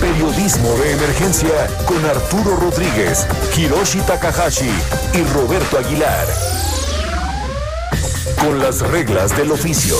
[0.00, 3.26] Periodismo de Emergencia con Arturo Rodríguez,
[3.56, 4.70] Hiroshi Takahashi
[5.12, 6.26] y Roberto Aguilar.
[8.40, 9.96] Con las reglas del oficio.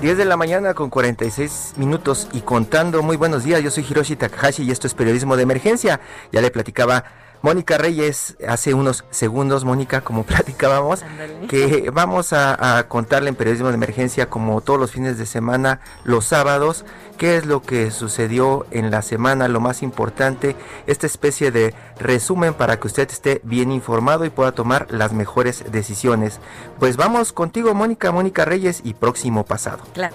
[0.00, 3.02] Diez de la mañana con 46 minutos y contando.
[3.02, 6.00] Muy buenos días, yo soy Hiroshi Takahashi y esto es Periodismo de Emergencia.
[6.32, 7.04] Ya le platicaba
[7.42, 11.02] Mónica Reyes, hace unos segundos, Mónica, como platicábamos,
[11.48, 16.26] que vamos a, contarle en periodismo de emergencia, como todos los fines de semana, los
[16.26, 16.84] sábados,
[17.16, 22.54] qué es lo que sucedió en la semana, lo más importante, esta especie de resumen
[22.54, 26.40] para que usted esté bien informado y pueda tomar las mejores decisiones.
[26.78, 29.82] Pues vamos contigo, Mónica, Mónica Reyes y próximo pasado.
[29.94, 30.14] Claro.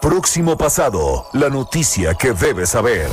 [0.00, 3.08] Próximo pasado, la noticia que debes saber.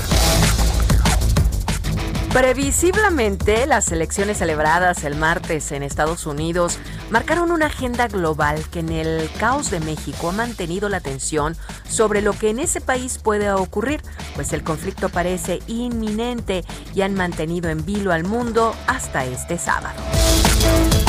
[2.34, 6.78] Previsiblemente, las elecciones celebradas el martes en Estados Unidos
[7.10, 11.58] marcaron una agenda global que en el caos de México ha mantenido la atención
[11.90, 14.02] sobre lo que en ese país puede ocurrir,
[14.34, 16.64] pues el conflicto parece inminente
[16.96, 20.00] y han mantenido en vilo al mundo hasta este sábado.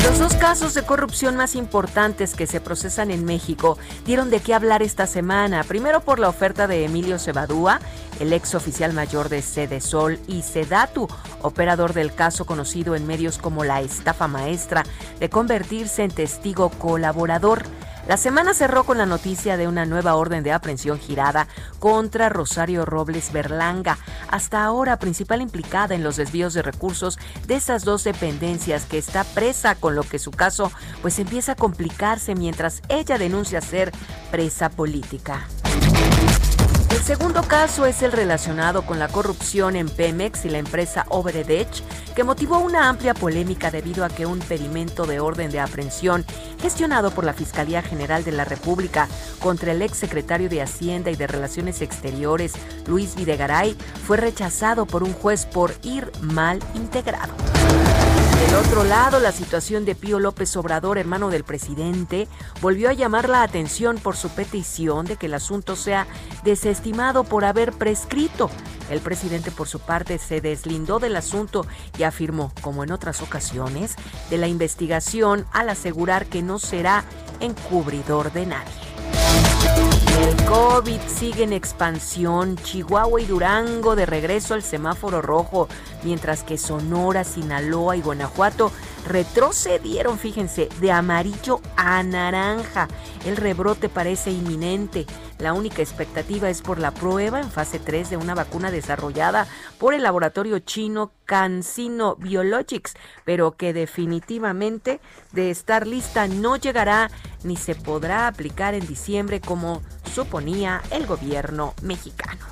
[0.03, 4.53] Los dos casos de corrupción más importantes que se procesan en México dieron de qué
[4.53, 5.63] hablar esta semana.
[5.63, 7.79] Primero por la oferta de Emilio Cebadúa,
[8.23, 9.41] el ex oficial mayor de
[9.81, 11.09] Sol y Sedatu,
[11.41, 14.83] operador del caso conocido en medios como la estafa maestra,
[15.19, 17.63] de convertirse en testigo colaborador.
[18.07, 21.47] La semana cerró con la noticia de una nueva orden de aprehensión girada
[21.79, 23.97] contra Rosario Robles Berlanga,
[24.29, 29.25] hasta ahora principal implicada en los desvíos de recursos de esas dos dependencias que está
[29.25, 33.91] presa con lo que su caso pues empieza a complicarse mientras ella denuncia ser
[34.31, 35.45] presa política.
[36.93, 41.81] El segundo caso es el relacionado con la corrupción en Pemex y la empresa Obredech,
[42.15, 46.23] que motivó una amplia polémica debido a que un pedimento de orden de aprehensión
[46.61, 49.07] gestionado por la Fiscalía General de la República
[49.39, 52.53] contra el ex secretario de Hacienda y de Relaciones Exteriores,
[52.85, 53.75] Luis Videgaray,
[54.05, 57.33] fue rechazado por un juez por ir mal integrado.
[58.43, 62.27] Del otro lado, la situación de Pío López Obrador, hermano del presidente,
[62.59, 66.07] volvió a llamar la atención por su petición de que el asunto sea
[66.43, 68.49] desestimado por haber prescrito.
[68.89, 71.65] El presidente, por su parte, se deslindó del asunto
[71.97, 73.95] y afirmó, como en otras ocasiones,
[74.29, 77.05] de la investigación al asegurar que no será
[77.39, 78.73] encubridor de nadie.
[80.19, 80.35] El
[80.73, 82.55] COVID sigue en expansión.
[82.55, 85.67] Chihuahua y Durango de regreso al semáforo rojo,
[86.01, 88.71] mientras que Sonora, Sinaloa y Guanajuato
[89.05, 92.87] retrocedieron, fíjense, de amarillo a naranja.
[93.25, 95.05] El rebrote parece inminente.
[95.39, 99.47] La única expectativa es por la prueba en fase 3 de una vacuna desarrollada
[99.77, 102.93] por el laboratorio chino CanSino Biologics,
[103.25, 104.99] pero que definitivamente
[105.31, 107.09] de estar lista no llegará
[107.43, 109.81] ni se podrá aplicar en diciembre como
[110.13, 112.45] suponía el gobierno mexicano.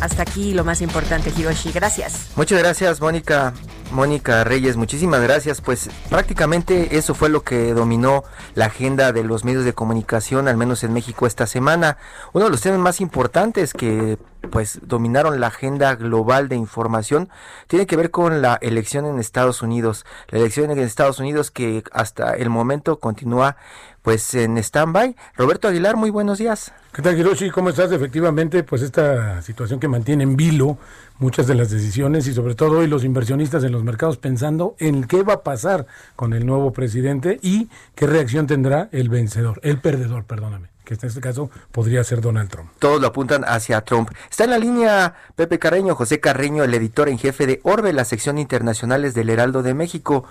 [0.00, 1.72] Hasta aquí lo más importante, Hiroshi.
[1.72, 2.28] Gracias.
[2.36, 3.54] Muchas gracias, Mónica.
[3.92, 5.60] Mónica Reyes, muchísimas gracias.
[5.60, 8.24] Pues prácticamente eso fue lo que dominó
[8.54, 11.96] la agenda de los medios de comunicación, al menos en México esta semana.
[12.32, 14.18] Uno de los temas más importantes que
[14.50, 17.28] pues dominaron la agenda global de información
[17.66, 20.04] tiene que ver con la elección en Estados Unidos.
[20.28, 23.56] La elección en Estados Unidos que hasta el momento continúa
[24.06, 25.16] pues en stand-by.
[25.36, 26.72] Roberto Aguilar, muy buenos días.
[26.92, 27.50] ¿Qué tal, Hiroshi?
[27.50, 27.90] ¿Cómo estás?
[27.90, 30.78] Efectivamente, pues esta situación que mantiene en vilo
[31.18, 35.02] muchas de las decisiones y sobre todo hoy los inversionistas en los mercados pensando en
[35.08, 39.80] qué va a pasar con el nuevo presidente y qué reacción tendrá el vencedor, el
[39.80, 42.70] perdedor, perdóname que en este caso podría ser Donald Trump.
[42.78, 44.12] Todos lo apuntan hacia Trump.
[44.30, 48.04] Está en la línea Pepe Carreño, José Carreño, el editor en jefe de Orbe, la
[48.04, 50.24] sección internacionales del Heraldo de México.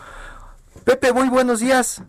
[0.86, 2.04] Pepe, muy buenos días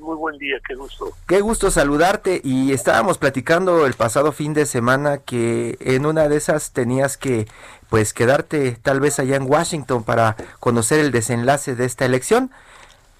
[0.00, 1.12] muy buen día, qué gusto.
[1.28, 6.36] Qué gusto saludarte y estábamos platicando el pasado fin de semana que en una de
[6.36, 7.46] esas tenías que
[7.88, 12.50] pues quedarte tal vez allá en Washington para conocer el desenlace de esta elección.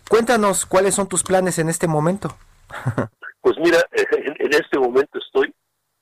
[0.08, 2.36] Cuéntanos cuáles son tus planes en este momento.
[3.40, 5.54] pues mira, en, este momento estoy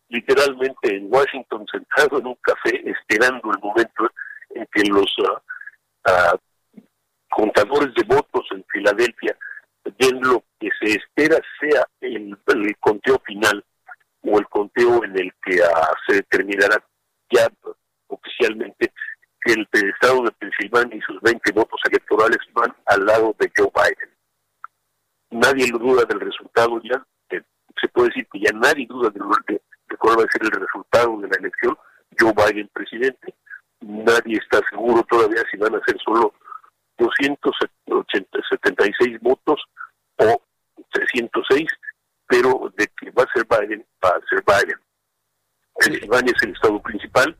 [0.08, 4.10] literalmente en Washington sentado en un café esperando el momento
[4.54, 5.42] en que los ah,
[6.06, 6.36] ah,
[7.28, 9.36] contadores de votos en Filadelfia
[9.84, 12.36] den lo que se espera sea el,
[12.80, 13.64] conteo final
[14.22, 16.82] o el conteo en el que ah, se determinará
[17.30, 17.48] ya
[18.08, 18.92] oficialmente
[19.42, 23.70] que el estado de Pensilvania y sus 20 votos electorales van al lado de Joe
[23.74, 24.10] Biden.
[25.30, 27.02] Nadie lo duda del resultado ya,
[27.80, 29.60] se puede decir que ya nadie duda de,
[29.98, 31.78] cuál va a ser el resultado de la elección,
[32.18, 33.34] Joe Biden presidente.
[33.80, 36.34] Nadie está seguro todavía si van a ser solo
[37.00, 39.60] 276 votos
[40.16, 40.42] o
[40.92, 41.68] 306,
[42.26, 44.78] pero de que va a ser Biden, va a ser Biden.
[45.78, 47.34] Pensilvania es el estado principal,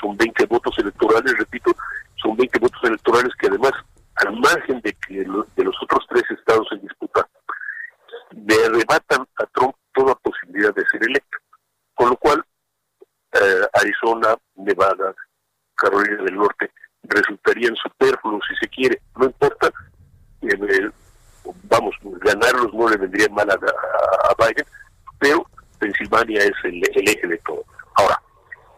[0.00, 1.76] son 20 votos electorales, repito,
[2.16, 3.72] son 20 votos electorales que además,
[4.16, 7.28] al margen de que de los otros tres estados en disputa,
[8.30, 11.36] le arrebatan a Trump toda posibilidad de ser electo.
[11.94, 12.44] Con lo cual,
[13.34, 15.14] eh, Arizona, Nevada,
[15.74, 16.70] Carolina del Norte
[17.04, 19.00] resultarían superfluos si se quiere.
[19.16, 19.70] No importa,
[21.64, 23.56] vamos, ganarlos no le vendría mal a,
[24.38, 24.66] Biden,
[25.18, 25.46] pero
[25.78, 27.64] Pensilvania es el, eje de todo.
[27.96, 28.20] Ahora,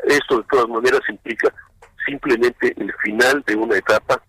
[0.04, 1.52] esto de todas maneras implica
[2.06, 4.20] simplemente el final de una etapa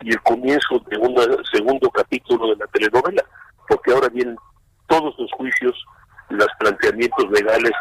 [0.00, 1.14] y el comienzo de un
[1.52, 3.24] segundo capítulo de la telenovela,
[3.68, 4.36] porque ahora vienen
[4.86, 5.74] todos los juicios,
[6.30, 7.72] los planteamientos legales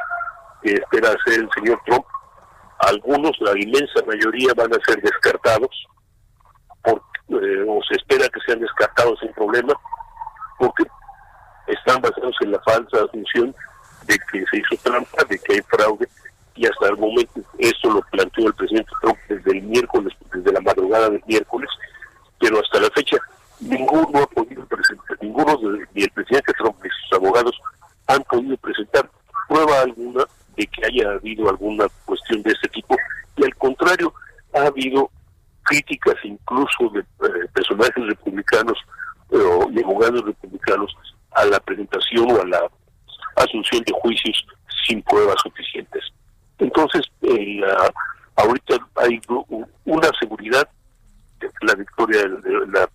[0.61, 2.05] que espera hacer el señor Trump.
[2.88, 5.88] Algunos, la inmensa mayoría, van a ser descartados,
[6.85, 9.74] eh, o se espera que sean descartados sin problema,
[10.59, 10.83] porque
[11.68, 13.56] están basados en la falsa asunción
[14.06, 16.07] de que se hizo trampa, de que hay fraude,
[16.56, 20.62] y hasta el momento esto lo planteó el presidente Trump desde el miércoles, desde la
[20.62, 21.69] madrugada del miércoles,
[22.39, 23.18] pero hasta la fecha
[23.62, 25.57] ninguno ha podido presentar, ninguno,
[25.94, 27.57] ni el presidente Trump ni sus abogados
[28.07, 29.09] han podido presentar
[29.47, 32.95] prueba alguna de que haya habido alguna cuestión de este tipo,
[33.38, 34.13] y al contrario,
[34.53, 35.09] ha habido
[35.63, 38.77] críticas incluso de eh, personajes republicanos
[39.31, 40.95] eh, o de abogados republicanos
[41.31, 42.69] a la presentación o a la
[43.38, 44.45] asunción de juicios
[44.85, 46.03] sin pruebas suficientes.
[46.59, 47.01] Entonces,
[48.35, 49.19] ahorita hay
[49.85, 50.67] una seguridad
[51.39, 52.89] de la victoria de la,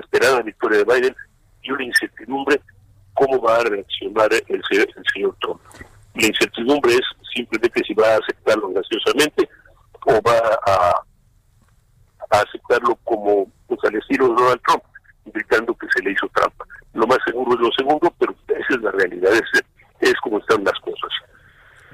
[0.00, 1.16] esperada victoria de Biden
[1.62, 2.60] y una incertidumbre
[3.14, 4.62] cómo va a reaccionar el,
[5.12, 5.60] señor Trump.
[6.14, 7.02] La incertidumbre es
[7.34, 9.48] simplemente si va a aceptarlo graciosamente
[10.06, 10.92] o va a,
[12.30, 14.82] aceptarlo como pues, al estilo Donald Trump,
[15.26, 16.64] gritando que se le hizo trampa.
[16.94, 19.62] Lo más seguro es lo segundo, pero esa es la realidad, es,
[20.00, 21.10] es como están las cosas.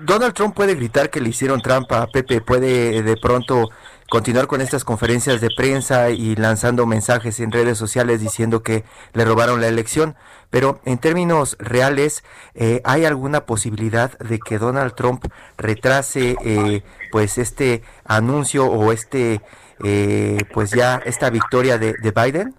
[0.02, 3.70] Donald Trump puede gritar que le hicieron trampa, Pepe, puede de pronto
[4.08, 9.24] continuar con estas conferencias de prensa y lanzando mensajes en redes sociales diciendo que le
[9.24, 10.16] robaron la elección,
[10.50, 12.24] pero en términos reales,
[12.54, 15.24] eh, ¿hay alguna posibilidad de que Donald Trump
[15.56, 16.82] retrase eh,
[17.12, 19.40] pues este anuncio o este
[19.82, 22.54] eh, pues ya esta victoria de, Biden?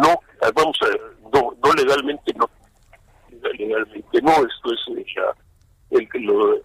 [0.00, 0.18] No,
[0.54, 0.88] vamos a
[1.32, 2.48] no, no legalmente no,
[3.52, 6.56] legalmente no, esto es ya el que lo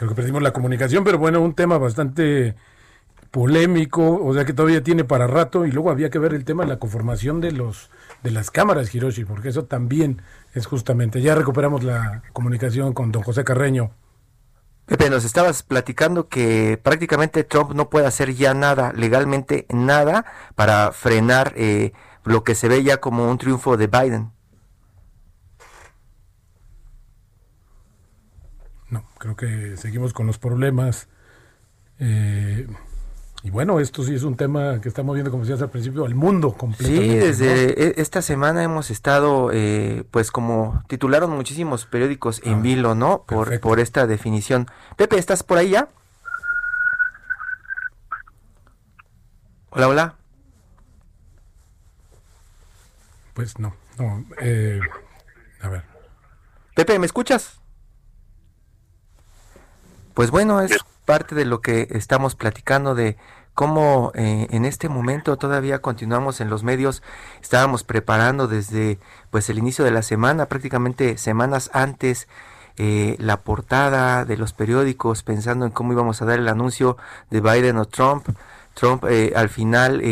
[0.00, 2.54] Creo que perdimos la comunicación, pero bueno, un tema bastante
[3.30, 6.62] polémico, o sea que todavía tiene para rato y luego había que ver el tema
[6.62, 7.90] de la conformación de los
[8.22, 10.22] de las cámaras Hiroshi, porque eso también
[10.54, 11.20] es justamente.
[11.20, 13.90] Ya recuperamos la comunicación con don José Carreño.
[14.86, 20.92] Pepe, nos estabas platicando que prácticamente Trump no puede hacer ya nada, legalmente nada, para
[20.92, 21.92] frenar eh,
[22.24, 24.30] lo que se ve ya como un triunfo de Biden.
[28.90, 31.08] No, creo que seguimos con los problemas.
[31.98, 32.66] Eh,
[33.42, 36.14] y bueno, esto sí es un tema que está moviendo, como decías al principio, al
[36.14, 37.20] mundo completamente.
[37.20, 42.60] Sí, desde e, esta semana hemos estado, eh, pues como titularon muchísimos periódicos en ah,
[42.60, 43.22] vilo, ¿no?
[43.26, 44.66] Por, por esta definición.
[44.96, 45.88] Pepe, ¿estás por ahí ya?
[49.70, 50.14] Hola, hola.
[53.34, 54.24] Pues no, no.
[54.40, 54.80] Eh,
[55.62, 55.84] a ver.
[56.74, 57.59] Pepe, ¿me escuchas?
[60.20, 63.16] Pues bueno, es parte de lo que estamos platicando de
[63.54, 67.02] cómo eh, en este momento todavía continuamos en los medios,
[67.40, 68.98] estábamos preparando desde
[69.30, 72.28] pues el inicio de la semana, prácticamente semanas antes
[72.76, 76.98] eh, la portada de los periódicos pensando en cómo íbamos a dar el anuncio
[77.30, 78.28] de Biden o Trump.
[78.74, 80.02] Trump eh, al final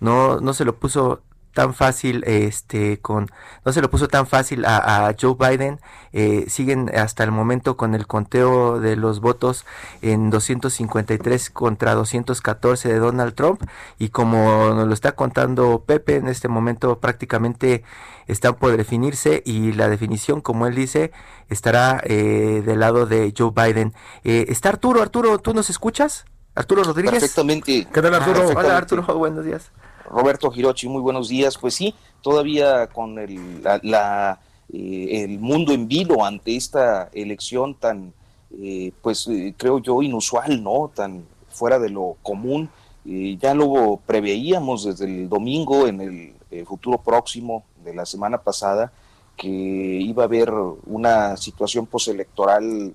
[0.00, 1.20] no, no se lo puso
[1.52, 3.30] tan fácil este con
[3.64, 5.80] no se lo puso tan fácil a, Joe Biden
[6.12, 9.64] eh, siguen hasta el momento con el conteo de los votos
[10.00, 13.62] en 253 contra 214 de Donald Trump.
[13.98, 17.84] Y como nos lo está contando Pepe en este momento prácticamente
[18.26, 21.12] están por definirse y la definición como él dice
[21.48, 23.94] estará eh, del lado de Joe Biden.
[24.24, 25.02] Eh, está Arturo.
[25.02, 27.20] Arturo tú nos escuchas Arturo Rodríguez.
[27.20, 27.86] Perfectamente.
[27.92, 28.48] ¿qué tal Arturo?
[28.50, 29.02] Ah, hola Arturo.
[29.02, 29.70] Buenos días
[30.12, 31.56] Roberto Hirochi, muy buenos días.
[31.56, 34.38] Pues sí, todavía con el, la,
[34.70, 38.12] eh, el mundo en vilo ante esta elección tan,
[38.60, 40.90] eh, pues eh, creo yo, inusual, ¿no?
[40.94, 42.68] Tan fuera de lo común.
[43.04, 48.92] ya lo preveíamos desde el domingo en el futuro próximo de la semana pasada
[49.36, 50.52] que iba a haber
[50.86, 52.94] una situación postelectoral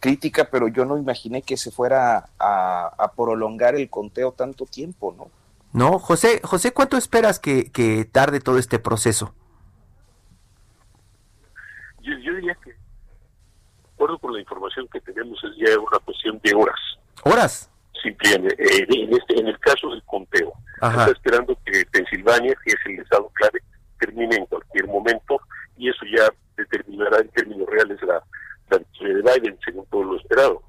[0.00, 5.14] crítica, pero yo no imaginé que se fuera a, a prolongar el conteo tanto tiempo,
[5.16, 5.37] ¿no?
[5.72, 5.98] ¿No?
[5.98, 7.70] José, José, ¿cuánto esperas que,
[8.10, 9.34] tarde todo este proceso?
[12.00, 12.76] Yo, diría que, de
[13.94, 16.80] acuerdo con la información que tenemos, es ya una cuestión de horas.
[17.24, 17.70] ¿Horas?
[18.02, 20.52] Simplemente, eh, en, este, en el caso del conteo.
[20.80, 23.60] Está esperando que Pensilvania, que es el estado clave,
[23.98, 25.40] termine en cualquier momento
[25.76, 28.22] y eso ya determinará en términos reales la,
[28.70, 30.62] la victoria de Biden, según todo lo esperado.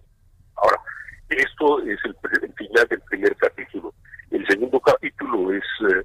[0.56, 0.78] Ahora,
[1.30, 3.94] esto es el, el final del primer capítulo.
[4.32, 6.04] El segundo capítulo es, eh,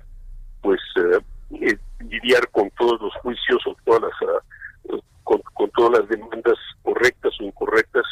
[0.63, 1.19] pues, eh,
[1.61, 7.33] eh, lidiar con todos los juicios o todas las, ah, con, todas las demandas correctas
[7.41, 8.05] o incorrectas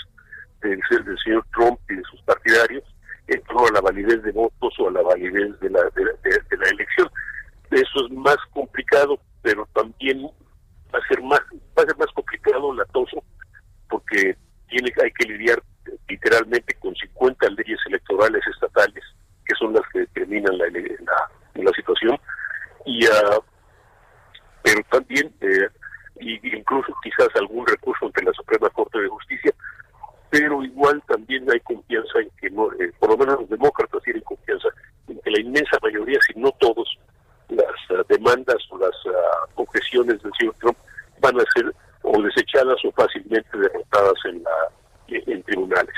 [0.60, 2.84] del, del, señor Trump y de sus partidarios
[3.28, 6.68] en torno a la validez de votos o a la validez de la, de, la
[6.68, 7.08] elección.
[7.70, 10.24] Eso es más complicado, pero también
[10.94, 11.40] va a ser más,
[11.78, 13.24] va a ser más complicado, latoso,
[13.88, 14.36] porque
[14.68, 15.62] tiene, hay que lidiar
[16.08, 19.02] literalmente con 50 leyes electorales estatales
[19.46, 20.66] que son las que determinan la,
[21.54, 22.18] la, situación,
[22.84, 23.42] y uh,
[24.62, 25.68] pero también, eh,
[26.20, 29.52] y incluso quizás algún recurso ante la Suprema Corte de Justicia,
[30.30, 34.22] pero igual también hay confianza en que, no, eh, por lo menos los demócratas tienen
[34.22, 34.68] confianza
[35.08, 36.88] en que la inmensa mayoría, si no todos,
[37.48, 40.78] las uh, demandas o las uh, objeciones del señor Trump
[41.20, 44.50] van a ser o desechadas o fácilmente derrotadas en, la,
[45.08, 45.94] en tribunales.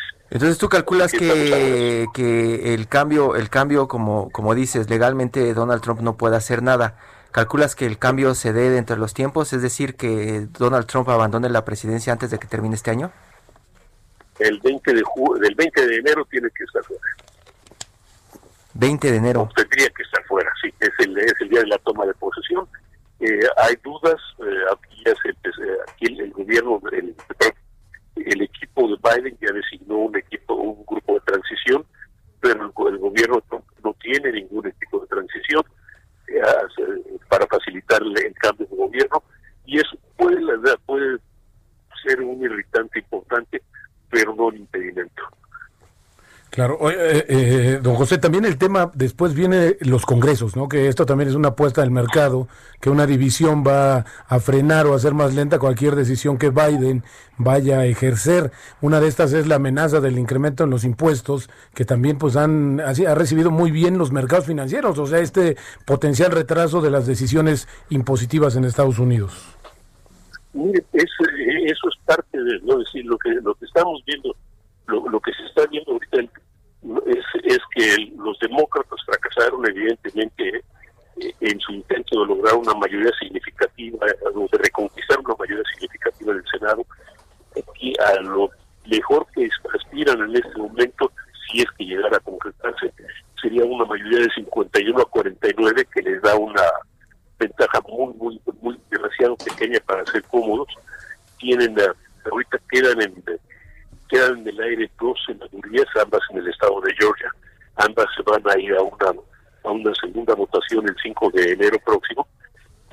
[1.12, 6.36] Calculas que, que el cambio, el cambio como, como dices, legalmente Donald Trump no puede
[6.36, 6.96] hacer nada.
[7.32, 9.52] ¿Calculas que el cambio se dé entre los tiempos?
[9.52, 13.10] Es decir, que Donald Trump abandone la presidencia antes de que termine este año?
[14.38, 15.02] El 20 de,
[15.40, 17.02] del 20 de enero tiene que estar fuera.
[18.74, 19.48] 20 de enero.
[19.54, 20.72] tendría que estar fuera, sí.
[20.80, 22.66] Es el, es el día de la toma de posesión.
[23.20, 24.20] Eh, hay dudas.
[24.38, 27.14] Eh, aquí, ya se, eh, aquí el, gobierno, el,
[28.16, 31.84] el equipo de Biden ya designó un equipo, un grupo de transición,
[32.40, 33.42] pero el, gobierno
[33.82, 35.62] no, tiene ningún equipo de transición
[36.28, 36.40] eh,
[37.28, 39.22] para facilitar el cambio de gobierno
[39.66, 40.40] y eso puede,
[40.86, 41.18] puede
[42.02, 43.62] ser un irritante importante,
[44.52, 45.22] impedimento.
[46.54, 50.68] Claro, eh, eh, don José, también el tema, después viene los congresos, ¿no?
[50.68, 52.46] Que esto también es una apuesta del mercado,
[52.80, 57.02] que una división va a frenar o a hacer más lenta cualquier decisión que Biden
[57.38, 58.52] vaya a ejercer.
[58.80, 62.80] Una de estas es la amenaza del incremento en los impuestos, que también pues han
[62.80, 67.66] ha recibido muy bien los mercados financieros, o sea, este potencial retraso de las decisiones
[67.90, 69.53] impositivas en Estados Unidos.
[70.54, 72.78] Mire, eso, es parte de ¿no?
[72.78, 74.34] decir, lo que lo que estamos viendo,
[74.86, 80.62] lo, lo que se está viendo ahorita es, que los demócratas fracasaron evidentemente
[81.20, 86.44] eh, en su intento de lograr una mayoría significativa, de reconquistar una mayoría significativa del
[86.46, 86.86] Senado,
[87.80, 88.50] y a lo
[88.86, 91.10] mejor que aspiran en este momento,
[91.50, 92.92] si es que llegara a concretarse,
[93.42, 96.62] sería una mayoría de 51 a 49 que les da una
[97.46, 100.68] ventaja muy, muy, muy demasiado pequeña para ser cómodos.
[101.38, 101.76] Tienen,
[102.30, 103.22] ahorita quedan en
[104.08, 107.30] quedan en el aire dos senadurías, ambas en el estado de Georgia.
[107.76, 109.20] Ambas se van a ir a una,
[109.64, 112.26] a una segunda votación el 5 de enero próximo.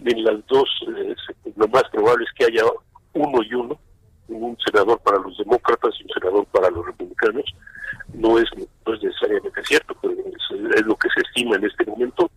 [0.03, 0.67] En las dos,
[0.97, 1.15] eh,
[1.55, 2.63] lo más probable es que haya
[3.13, 3.79] uno y uno,
[4.29, 7.45] un senador para los demócratas y un senador para los republicanos.
[8.13, 12.31] No es, no es necesariamente cierto, pero es, lo que se estima en este momento,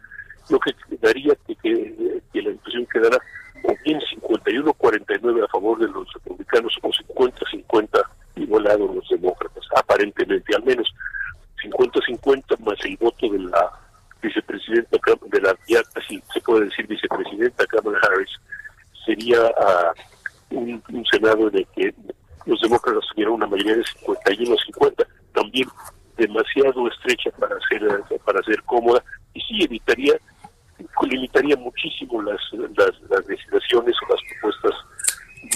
[0.51, 3.19] lo que daría que, que, la impresión quedara
[3.65, 8.05] o bien 51-49 a favor de los republicanos o 50-50
[8.37, 10.93] igualado los demócratas, aparentemente, al menos
[11.63, 13.71] 50-50 más el voto de la
[14.21, 18.31] vicepresidenta, de la ya casi se puede decir vicepresidenta Kamala Harris,
[19.05, 21.95] sería uh, un, Senado en el que
[22.47, 25.69] los demócratas tuvieran una mayoría de 51-50, también
[26.17, 27.83] demasiado estrecha para ser
[28.25, 30.15] para ser cómoda y sí evitaría
[31.03, 34.73] limitaría muchísimo las, las, las legislaciones o las propuestas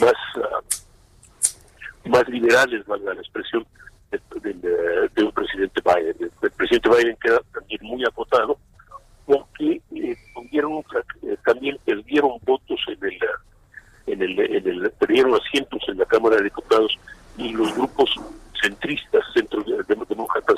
[0.01, 3.67] más, ah, más liberales, valga la expresión,
[4.11, 6.31] de, un presidente Biden.
[6.43, 8.59] El, presidente Biden queda también muy acotado
[9.27, 10.17] porque eh,
[11.23, 13.19] eh, también perdieron votos en el,
[14.07, 16.97] en el, en el, perdieron asientos en la Cámara de Diputados
[17.37, 18.11] y los grupos
[18.61, 19.63] centristas, centro
[20.09, 20.57] demócratas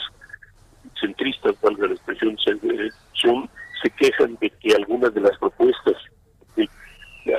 [1.01, 3.49] centristas, valga la expresión, eh, son,
[3.83, 5.97] se quejan de que algunas de las propuestas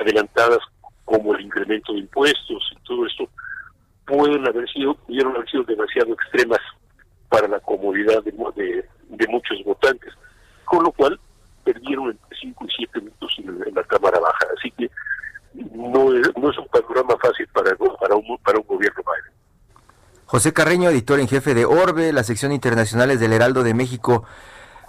[0.00, 0.58] adelantadas
[1.04, 3.28] como el incremento de impuestos y todo esto
[4.06, 6.60] pueden haber sido, pudieron haber sido demasiado extremas
[7.28, 10.12] para la comodidad de, de, muchos votantes,
[10.64, 11.18] con lo cual
[11.64, 14.46] perdieron entre 5 y 7 minutos en, la Cámara Baja.
[14.58, 14.90] Así que
[15.54, 19.32] no es, no es un panorama fácil para, para, un, para un gobierno Biden.
[20.26, 24.24] José Carreño, editor en jefe de Orbe, la sección internacionales del Heraldo de México.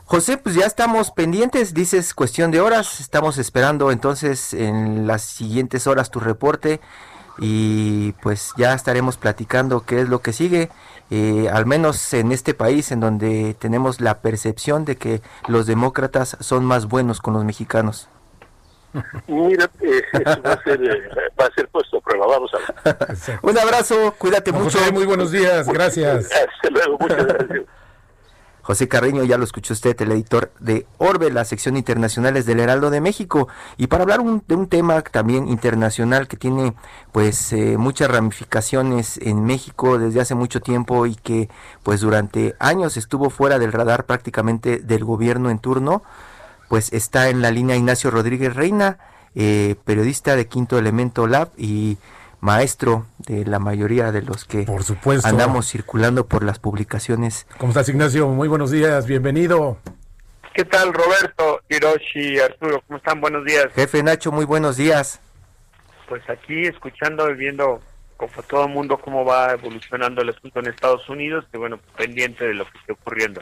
[0.05, 5.87] José, pues ya estamos pendientes, dices cuestión de horas, estamos esperando entonces en las siguientes
[5.87, 6.81] horas tu reporte
[7.39, 10.69] y pues ya estaremos platicando qué es lo que sigue,
[11.09, 16.37] eh, al menos en este país en donde tenemos la percepción de que los demócratas
[16.41, 18.09] son más buenos con los mexicanos.
[19.25, 20.03] Mira, eh,
[20.45, 22.57] va, a ser, eh, va a ser puesto a prueba, vamos a
[22.91, 23.39] ver.
[23.41, 24.77] Un abrazo, cuídate mucho.
[24.91, 26.25] muy buenos días, gracias.
[26.25, 27.63] Hasta luego, muchas gracias.
[28.63, 32.89] José Carreño, ya lo escuchó usted, el editor de Orbe, la sección internacionales del Heraldo
[32.89, 33.49] de México.
[33.75, 36.73] Y para hablar de un tema también internacional que tiene
[37.11, 41.49] pues eh, muchas ramificaciones en México desde hace mucho tiempo y que
[41.83, 46.01] pues durante años estuvo fuera del radar prácticamente del gobierno en turno,
[46.69, 48.97] pues está en la línea Ignacio Rodríguez Reina,
[49.35, 51.97] eh, periodista de Quinto Elemento Lab y
[52.43, 55.25] maestro de la mayoría de los que por supuesto.
[55.27, 57.47] andamos circulando por las publicaciones.
[57.57, 58.27] ¿Cómo estás, Ignacio?
[58.27, 59.77] Muy buenos días, bienvenido.
[60.53, 62.83] ¿Qué tal, Roberto, Hiroshi, Arturo?
[62.85, 63.21] ¿Cómo están?
[63.21, 63.67] Buenos días.
[63.73, 65.21] Jefe Nacho, muy buenos días.
[66.09, 67.79] Pues aquí escuchando y viendo
[68.17, 72.45] como todo el mundo cómo va evolucionando el asunto en Estados Unidos y bueno, pendiente
[72.45, 73.41] de lo que esté ocurriendo.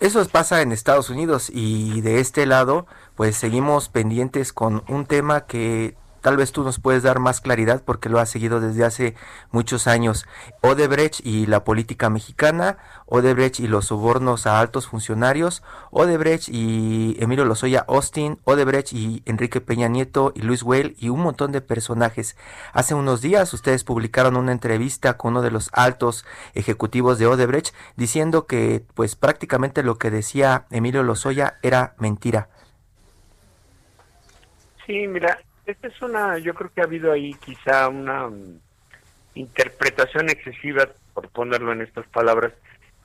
[0.00, 5.44] Eso pasa en Estados Unidos y de este lado pues seguimos pendientes con un tema
[5.44, 9.14] que Tal vez tú nos puedes dar más claridad porque lo has seguido desde hace
[9.50, 10.26] muchos años.
[10.62, 17.44] Odebrecht y la política mexicana, Odebrecht y los sobornos a altos funcionarios, Odebrecht y Emilio
[17.44, 22.38] Lozoya Austin, Odebrecht y Enrique Peña Nieto y Luis Weil y un montón de personajes.
[22.72, 27.74] Hace unos días ustedes publicaron una entrevista con uno de los altos ejecutivos de Odebrecht
[27.96, 32.48] diciendo que pues prácticamente lo que decía Emilio Lozoya era mentira.
[34.86, 38.58] Sí, mira, esta es una, yo creo que ha habido ahí quizá una mm,
[39.34, 42.52] interpretación excesiva, por ponerlo en estas palabras,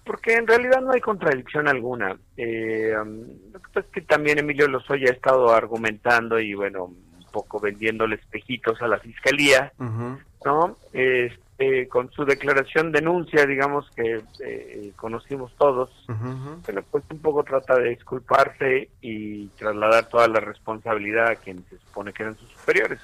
[0.04, 2.18] porque en realidad no hay contradicción alguna.
[2.38, 6.86] Eh, mm, lo que pasa es que también Emilio Lozoya ha estado argumentando y bueno,
[6.86, 9.72] un poco vendiéndole espejitos a la fiscalía,
[10.46, 10.78] ¿no?
[10.94, 15.90] Este, eh, con su declaración denuncia, digamos que eh, conocimos todos,
[16.66, 21.78] pero pues un poco trata de disculparse y trasladar toda la responsabilidad a quienes se
[21.80, 23.02] supone que eran sus superiores.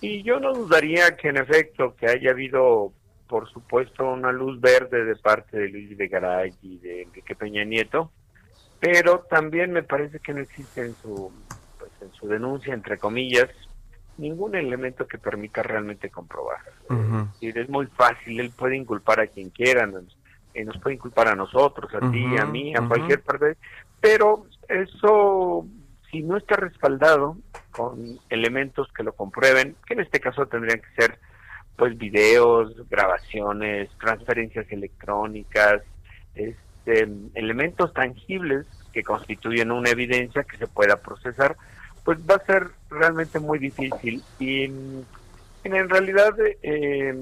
[0.00, 2.92] Y yo no dudaría que en efecto que haya habido,
[3.28, 7.62] por supuesto, una luz verde de parte de Luis de Garay y de Enrique Peña
[7.62, 8.10] Nieto,
[8.80, 11.32] pero también me parece que no existe en su,
[11.78, 13.48] pues, en su denuncia, entre comillas,
[14.18, 16.60] ningún elemento que permita realmente comprobar.
[17.40, 20.04] es muy fácil, él puede inculpar a quien quiera, nos,
[20.54, 23.56] eh, nos puede inculpar a nosotros, a ti, a mí, a cualquier parte,
[24.00, 25.66] pero eso,
[26.10, 27.36] si no está respaldado
[27.70, 31.18] con elementos que lo comprueben, que en este caso tendrían que ser
[31.76, 35.82] pues videos, grabaciones, transferencias electrónicas,
[36.34, 41.56] este, elementos tangibles que constituyen una evidencia que se pueda procesar,
[42.08, 44.22] pues va a ser realmente muy difícil.
[44.38, 47.14] Y en realidad eh,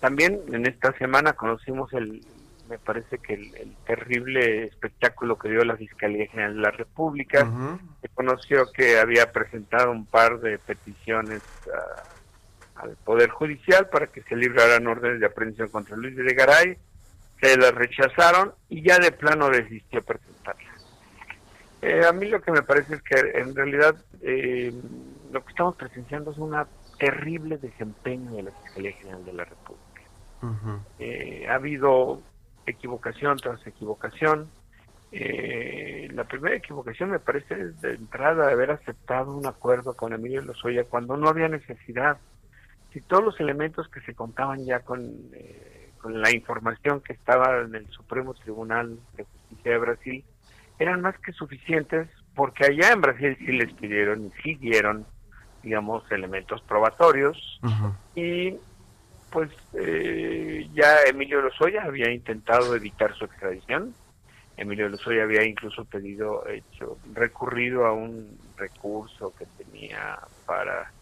[0.00, 2.20] también en esta semana conocimos el,
[2.68, 7.48] me parece que el, terrible espectáculo que dio la Fiscalía General de la República.
[8.02, 11.40] Se conoció que había presentado un par de peticiones
[12.74, 16.76] al Poder Judicial para que se libraran órdenes de aprehensión contra Luis de Garay.
[17.40, 20.73] Se las rechazaron y ya de plano desistió presentarlas.
[21.84, 24.72] Eh, a mí lo que me parece es que en realidad eh,
[25.30, 26.66] lo que estamos presenciando es una
[26.98, 29.84] terrible desempeño de la Fiscalía General de la República.
[30.98, 32.22] Eh, ha habido
[32.64, 34.48] equivocación tras equivocación.
[35.12, 40.40] la primera equivocación me parece es de entrada de haber aceptado un acuerdo con Emilio
[40.40, 42.16] Lozoya cuando no había necesidad.
[42.94, 45.04] Si todos los elementos que se contaban ya con,
[46.00, 50.24] con la información que estaba en el Supremo Tribunal de Justicia de Brasil
[50.78, 55.06] eran más que suficientes porque allá en Brasil sí les pidieron y sí dieron,
[55.62, 57.60] digamos, elementos probatorios
[58.14, 58.54] y
[59.30, 63.94] pues eh, ya Emilio Lozoya había intentado evitar su extradición.
[64.56, 70.92] Emilio Lozoya había incluso pedido, hecho, recurrido a un recurso que tenía para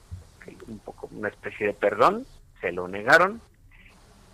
[0.66, 2.26] un poco una especie de perdón,
[2.60, 3.40] se lo negaron.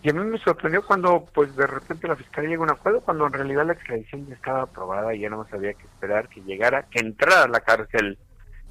[0.02, 3.00] Y a mí me sorprendió cuando, pues de repente la fiscalía llegó a un acuerdo,
[3.00, 6.28] cuando en realidad la extradición ya estaba aprobada y ya no más había que esperar
[6.28, 8.16] que llegara, que entrara a la cárcel,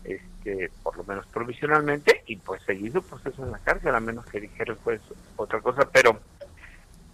[0.05, 4.25] este, por lo menos provisionalmente, y pues seguir su proceso en la cárcel, a menos
[4.25, 5.01] que dijera el juez
[5.35, 5.89] otra cosa.
[5.91, 6.17] Pero,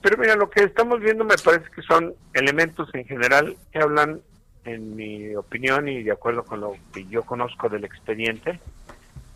[0.01, 4.21] pero mira, lo que estamos viendo me parece que son elementos en general que hablan,
[4.65, 8.59] en mi opinión y de acuerdo con lo que yo conozco del expediente,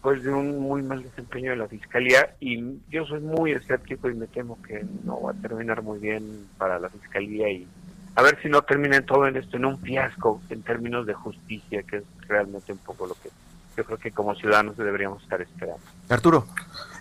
[0.08, 4.14] pues de un muy mal desempeño de la fiscalía y yo soy muy escéptico y
[4.14, 7.68] me temo que no va a terminar muy bien para la fiscalía y
[8.16, 11.84] a ver si no termina todo en esto en un fiasco en términos de justicia
[11.84, 13.32] que es realmente un poco lo que
[13.76, 15.84] yo creo que como ciudadanos deberíamos estar esperando.
[16.08, 16.48] Arturo.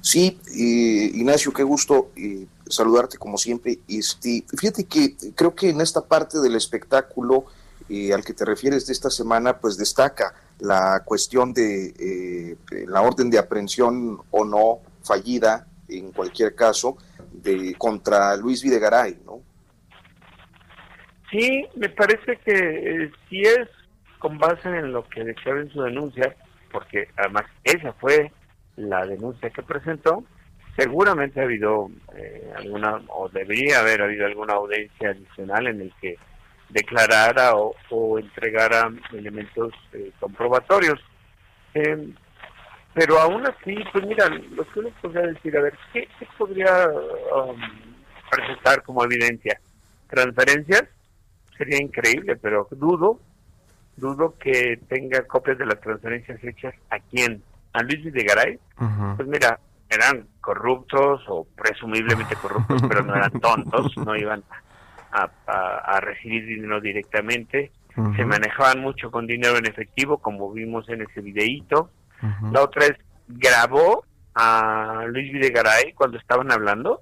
[0.00, 3.78] Sí, eh, Ignacio, qué gusto eh, saludarte como siempre.
[3.86, 7.44] Este, fíjate que creo que en esta parte del espectáculo
[7.88, 13.02] eh, al que te refieres de esta semana, pues destaca la cuestión de eh, la
[13.02, 16.96] orden de aprehensión o no fallida, en cualquier caso,
[17.32, 19.40] de contra Luis Videgaray, ¿no?
[21.30, 23.68] Sí, me parece que eh, si es
[24.18, 26.34] con base en lo que declaró en su denuncia,
[26.72, 28.32] porque además esa fue
[28.76, 30.24] la denuncia que presentó,
[30.76, 36.16] seguramente ha habido eh, alguna, o debería haber habido alguna audiencia adicional en el que
[36.76, 41.00] declarara o, entregara elementos eh, comprobatorios.
[41.74, 42.12] Eh,
[42.92, 46.08] pero aún así, pues mira, lo que uno podría decir, a ver, ¿qué,
[46.38, 47.60] podría um,
[48.30, 49.60] presentar como evidencia?
[50.08, 50.84] ¿Transferencias?
[51.58, 53.20] Sería increíble, pero dudo,
[53.96, 58.58] dudo que tenga copias de las transferencias hechas a quién, a Luis Videgaray.
[59.16, 59.58] Pues mira,
[59.90, 64.65] eran corruptos o presumiblemente corruptos, pero no eran tontos, no iban a,
[66.00, 67.72] recibir dinero directamente.
[68.16, 71.90] Se manejaban mucho con dinero en efectivo, como vimos en ese videíto.
[72.52, 72.96] La otra es,
[73.28, 77.00] grabó a Luis Videgaray cuando estaban hablando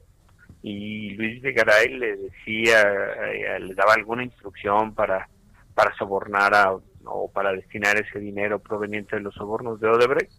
[0.63, 5.29] y Luis Videgaray le decía, eh, le daba alguna instrucción para,
[5.75, 6.73] para sobornar a,
[7.05, 10.33] o para destinar ese dinero proveniente de los sobornos de Odebrecht.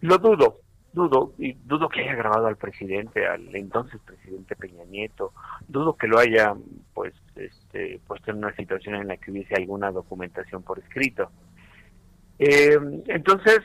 [0.00, 0.60] Lo dudo,
[0.92, 5.32] dudo y dudo que haya grabado al presidente al entonces presidente Peña Nieto.
[5.66, 6.54] Dudo que lo haya
[6.94, 11.30] pues este, puesto en una situación en la que hubiese alguna documentación por escrito.
[12.38, 13.60] Eh, entonces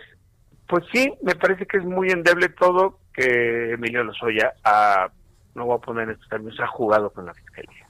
[0.68, 5.10] pues sí me parece que es muy endeble todo que Emilio Lozoya ha
[5.56, 7.86] no voy a poner estos términos ha jugado con la fiscalía.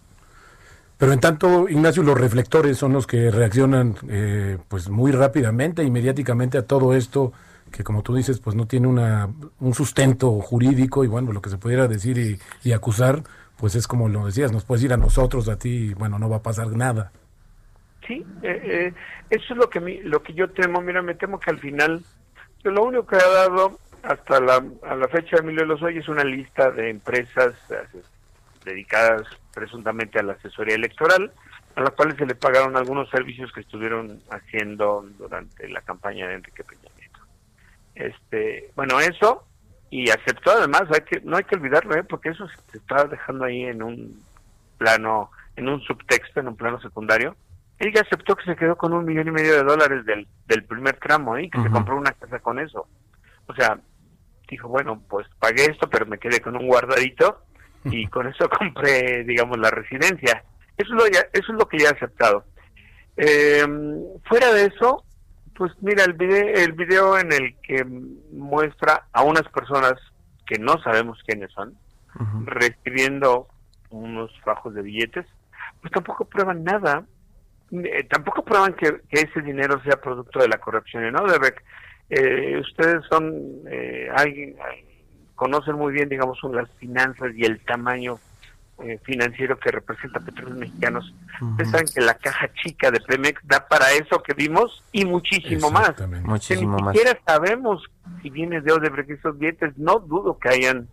[0.97, 5.91] Pero en tanto, Ignacio, los reflectores son los que reaccionan eh, pues muy rápidamente y
[5.91, 7.33] mediáticamente a todo esto
[7.73, 9.27] que como tú dices, pues no tiene una,
[9.59, 13.23] un sustento jurídico y bueno, lo que se pudiera decir y, acusar,
[13.57, 16.29] pues es como lo decías, nos puedes ir a nosotros, a ti, y bueno, no
[16.29, 17.11] va a pasar nada.
[18.07, 18.93] Sí, eh, eh,
[19.29, 22.03] eso es lo que, lo que yo temo, mira, me temo que al final,
[22.63, 26.23] lo único que ha dado hasta la, a la fecha de Emilio Lozoya es una
[26.23, 27.55] lista de empresas
[28.63, 31.31] dedicadas presuntamente a la asesoría electoral,
[31.75, 36.35] a las cuales se le pagaron algunos servicios que estuvieron haciendo durante la campaña de
[36.35, 36.92] Enrique Peña
[37.95, 39.45] este, bueno, eso,
[39.89, 42.03] y aceptó además, hay que, no hay que olvidarlo, ¿eh?
[42.03, 44.23] porque eso se está dejando ahí en un
[44.77, 47.35] plano, en un subtexto, en un plano secundario.
[47.79, 50.63] Él ya aceptó que se quedó con un millón y medio de dólares del, del
[50.63, 51.49] primer tramo y ¿eh?
[51.51, 52.87] que se compró una casa con eso.
[53.47, 53.79] O sea,
[54.49, 57.43] dijo, bueno, pues pagué esto, pero me quedé con un guardadito
[57.85, 60.43] y con eso compré, digamos, la residencia.
[60.77, 62.45] Eso es lo, ya, eso es lo que ya ha aceptado.
[63.17, 63.65] Eh,
[64.23, 65.03] fuera de eso,
[65.55, 69.93] pues mira, el video, el video en el que muestra a unas personas
[70.45, 71.75] que no sabemos quiénes son,
[72.45, 73.47] recibiendo
[73.89, 75.25] unos fajos de billetes,
[75.81, 77.05] pues tampoco prueban nada.
[77.71, 81.59] Eh, tampoco prueban que, ese dinero sea producto de la corrupción en Odebrecht.
[82.09, 83.33] Eh, ustedes son
[83.69, 84.55] eh, alguien,
[85.35, 88.19] conocen muy bien, digamos, las finanzas y el tamaño
[88.79, 91.13] eh, financiero que representa Petróleos Mexicanos.
[91.41, 95.69] Ustedes saben que la caja chica de Pemex da para eso que vimos y muchísimo
[95.69, 95.93] más.
[96.23, 97.83] Muchísimo ni siquiera sabemos
[98.21, 99.77] si viene de Odebrecht esos billetes.
[99.77, 100.87] No dudo que hayan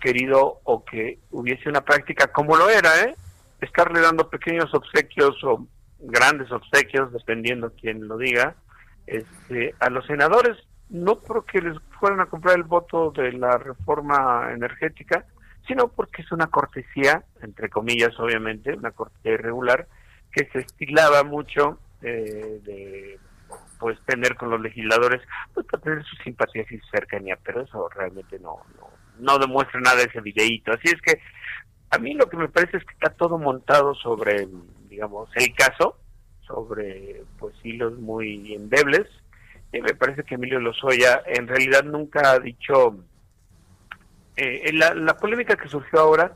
[0.00, 3.14] querido o que hubiese una práctica como lo era, ¿eh?
[3.60, 5.66] Estarle dando pequeños obsequios o
[6.00, 8.54] grandes obsequios, dependiendo quién lo diga,
[9.06, 10.56] este, a los senadores,
[10.88, 15.26] no porque les fueran a comprar el voto de la reforma energética,
[15.66, 19.86] sino porque es una cortesía, entre comillas obviamente, una cortesía irregular,
[20.32, 23.18] que se estilaba mucho eh, de
[23.78, 25.22] pues tener con los legisladores,
[25.54, 29.80] pues para tener su simpatía y su cercanía, pero eso realmente no, no, no demuestra
[29.80, 30.72] nada ese videíto.
[30.72, 31.20] Así es que
[31.90, 34.46] a mí lo que me parece es que está todo montado sobre,
[34.88, 35.98] digamos, el caso,
[36.46, 39.06] sobre pues hilos muy endebles.
[39.72, 43.04] Y me parece que Emilio Lozoya en realidad nunca ha dicho...
[44.42, 46.32] Eh, la, la polémica que surgió ahora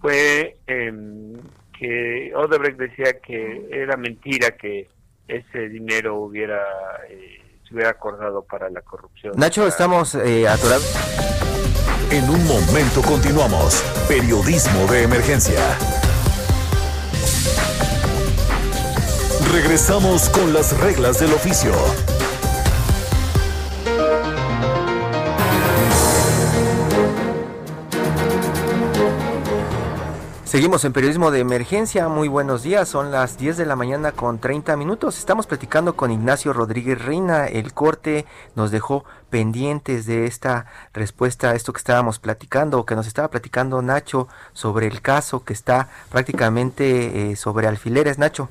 [0.00, 1.34] fue em,
[1.76, 4.88] que Odebrecht decía que era mentira que
[5.26, 6.62] ese dinero hubiera
[7.10, 9.34] eh, se hubiera acordado para la corrupción.
[9.36, 10.94] Nacho, estamos eh, atorados.
[12.12, 13.82] En un momento continuamos.
[14.06, 15.60] Periodismo de emergencia.
[19.52, 21.72] Regresamos con las reglas del oficio.
[30.48, 32.08] Seguimos en periodismo de emergencia.
[32.08, 32.88] Muy buenos días.
[32.88, 35.18] Son las 10 de la mañana con 30 minutos.
[35.18, 37.46] Estamos platicando con Ignacio Rodríguez Reina.
[37.46, 38.24] El corte
[38.56, 43.82] nos dejó pendientes de esta respuesta a esto que estábamos platicando, que nos estaba platicando
[43.82, 48.16] Nacho sobre el caso que está prácticamente eh, sobre alfileres.
[48.16, 48.48] Nacho.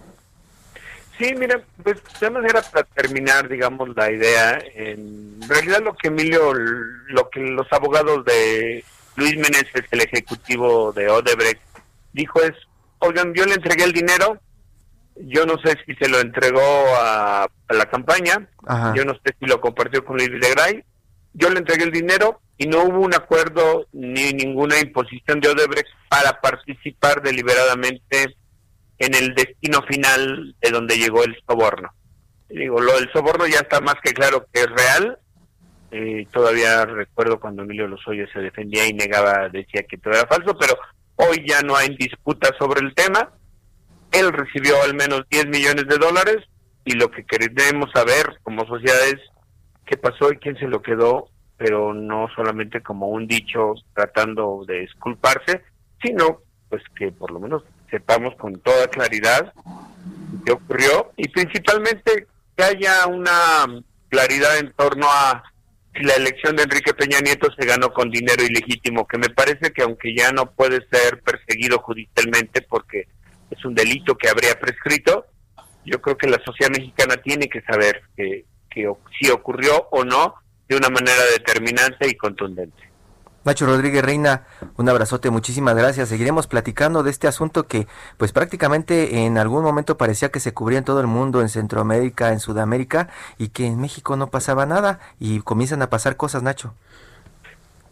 [1.18, 4.60] Sí, mira, pues además era para terminar, digamos, la idea.
[4.76, 11.10] En realidad lo que Emilio, lo que los abogados de Luis Meneses, el ejecutivo de
[11.10, 11.60] Odebrecht,
[12.18, 12.54] dijo es,
[13.00, 14.42] oigan, yo le entregué el dinero,
[15.16, 16.62] yo no sé si se lo entregó
[17.00, 18.50] a, la campaña,
[18.96, 20.84] yo no sé si lo compartió con Luis Vilegray,
[21.34, 25.90] yo le entregué el dinero y no hubo un acuerdo ni ninguna imposición de Odebrecht
[26.10, 28.36] para participar deliberadamente
[28.98, 31.92] en el destino final de donde llegó el soborno.
[32.50, 35.20] Digo, lo del soborno ya está más que claro que es real.
[35.92, 40.58] Eh, todavía recuerdo cuando Emilio Lozoya se defendía y negaba, decía que todo era falso,
[40.58, 40.76] pero
[41.18, 43.32] Hoy ya no hay disputa sobre el tema.
[44.12, 46.38] Él recibió al menos 10 millones de dólares
[46.86, 49.20] y lo que queremos saber como sociedad es
[49.86, 54.82] qué pasó y quién se lo quedó, pero no solamente como un dicho tratando de
[54.82, 55.64] disculparse,
[56.02, 59.54] sino pues que por lo menos sepamos con toda claridad
[60.46, 65.44] qué ocurrió y principalmente que haya una claridad en torno a
[66.04, 69.84] la elección de Enrique Peña Nieto se ganó con dinero ilegítimo, que me parece que
[69.84, 73.08] aunque ya no puede ser perseguido judicialmente porque
[73.50, 75.26] es un delito que habría prescrito,
[75.86, 80.36] yo creo que la sociedad mexicana tiene que saber que, que si ocurrió o no
[80.68, 82.87] de una manera determinante y contundente.
[83.48, 84.44] Nacho Rodríguez Reina,
[84.76, 86.10] un abrazote, muchísimas gracias.
[86.10, 90.80] Seguiremos platicando de este asunto que pues prácticamente en algún momento parecía que se cubría
[90.80, 93.08] en todo el mundo, en Centroamérica, en Sudamérica,
[93.38, 96.74] y que en México no pasaba nada y comienzan a pasar cosas, Nacho.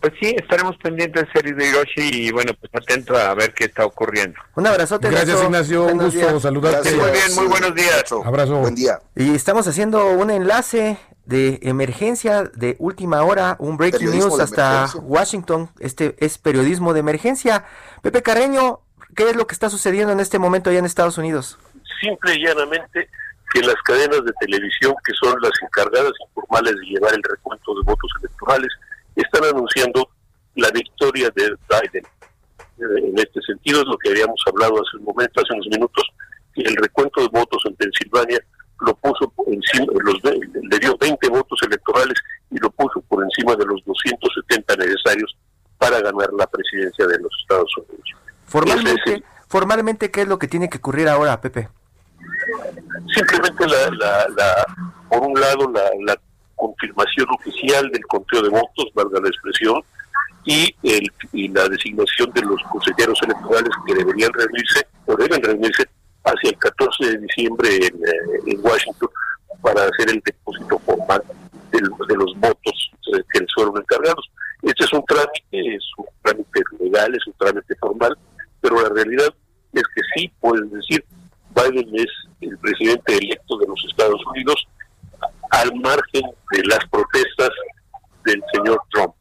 [0.05, 3.63] Pues sí, estaremos pendientes de serie de Hiroshi y bueno, pues atento a ver qué
[3.63, 4.39] está ocurriendo.
[4.53, 5.09] Un abrazote.
[5.09, 6.91] Gracias Ignacio, un gusto saludarte.
[6.95, 8.03] Muy bien, muy buenos días.
[8.23, 8.57] Abrazo.
[8.57, 8.99] Buen día.
[9.15, 15.71] Y estamos haciendo un enlace de emergencia de última hora, un breaking news hasta Washington.
[15.79, 17.65] Este es periodismo de emergencia.
[18.03, 18.81] Pepe Carreño,
[19.15, 21.57] ¿qué es lo que está sucediendo en este momento allá en Estados Unidos?
[21.99, 23.09] Simple y llanamente
[23.51, 27.81] que las cadenas de televisión, que son las encargadas informales de llevar el recuento de
[27.81, 28.69] votos electorales,
[29.15, 30.09] están anunciando
[30.55, 32.05] la victoria de Biden.
[32.77, 36.03] En este sentido es lo que habíamos hablado hace un momento, hace unos minutos,
[36.53, 38.39] que el recuento de votos en Pensilvania
[38.81, 42.15] lo puso por encima, los, le dio 20 votos electorales
[42.51, 45.37] y lo puso por encima de los 270 necesarios
[45.77, 48.09] para ganar la presidencia de los Estados Unidos.
[48.45, 51.69] Formalmente, formalmente ¿qué es lo que tiene que ocurrir ahora, Pepe?
[53.13, 54.65] Simplemente, la, la,
[55.09, 56.21] por un lado, la, la
[56.55, 59.81] confirmación oficial del conteo de votos, valga la expresión,
[60.45, 65.87] y, el, y la designación de los consejeros electorales que deberían reunirse o deben reunirse
[66.25, 67.95] hacia el 14 de diciembre en,
[68.51, 69.09] eh, Washington
[69.61, 71.23] para hacer el depósito formal
[71.71, 74.29] de, los votos eh, que les fueron encargados.
[74.61, 78.17] Este es un trámite, es un trámite legal, es un trámite formal,
[78.61, 79.33] pero la realidad
[79.73, 81.03] es que sí pueden decir,
[81.55, 84.67] Biden es el presidente electo de los Estados Unidos
[85.51, 87.49] al margen de las protestas
[88.25, 89.13] del señor Trump.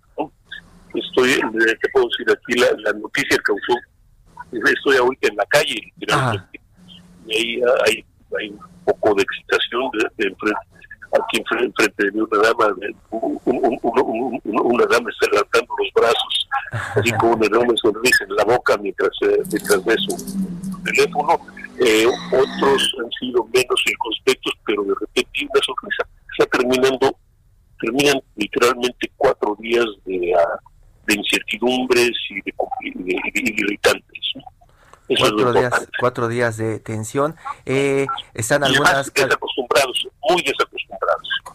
[0.95, 3.75] Estoy, eh, te puedo decir aquí, la, la noticia causó,
[4.53, 5.93] estoy ahorita en la calle,
[7.27, 8.05] y ahí hay,
[8.39, 10.35] hay un poco de excitación de,
[11.21, 12.75] aquí enfrente, de mí una dama,
[13.11, 16.49] una dama está levantando los brazos,
[16.97, 21.41] así con una enorme sonrisa en la boca mientras, eh, mientras ve su teléfono.
[21.81, 26.07] Eh, otros han sido menos circunspectos, pero de repente una sonrisa
[26.39, 27.17] está terminando,
[27.81, 30.59] terminan literalmente cuatro días de, ah,
[31.07, 32.55] de incertidumbres y de,
[33.57, 34.05] irritantes.
[35.19, 37.35] cuatro días, cuatro días de tensión.
[37.67, 39.34] Eh, están algunas muy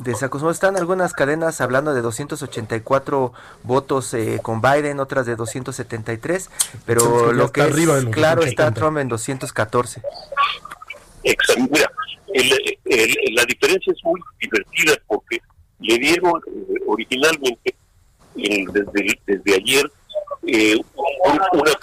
[0.09, 0.19] desacostumbrados.
[0.19, 0.55] Desacostumbrados.
[0.55, 6.49] Están algunas cadenas hablando de 284 votos eh, con Biden, otras de 273,
[6.85, 10.01] pero lo que es claro está Trump en 214.
[11.23, 11.63] Exacto.
[11.71, 11.91] Mira,
[13.31, 15.39] la diferencia es muy divertida porque
[15.79, 17.75] le dieron eh, originalmente
[18.35, 19.91] desde, desde ayer
[20.47, 20.75] eh,
[21.53, 21.75] una,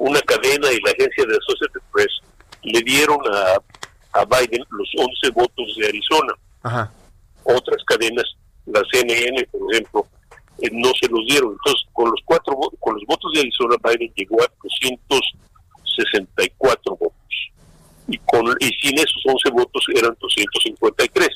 [0.00, 2.20] una cadena y la agencia de Associated Press
[2.62, 6.92] le dieron a, a Biden los 11 votos de Arizona.
[7.44, 8.24] Otras cadenas,
[8.66, 10.06] la CNN, por ejemplo,
[10.60, 11.52] eh, no se los dieron.
[11.52, 17.16] Entonces, con los cuatro con los votos de Arizona, Biden llegó a 264 votos.
[18.08, 21.28] Y, con, y sin esos 11 votos eran 253.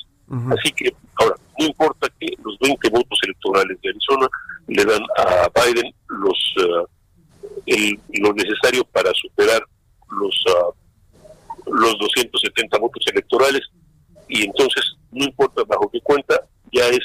[0.50, 4.28] Así que, ahora, no importa que los 20 votos electorales de Arizona
[4.66, 6.84] le dan a Biden los uh,
[8.20, 9.64] lo necesario para superar
[10.10, 10.72] los uh,
[11.70, 13.62] los 270 votos electorales
[14.28, 16.40] y entonces no importa bajo qué cuenta
[16.72, 17.00] ya es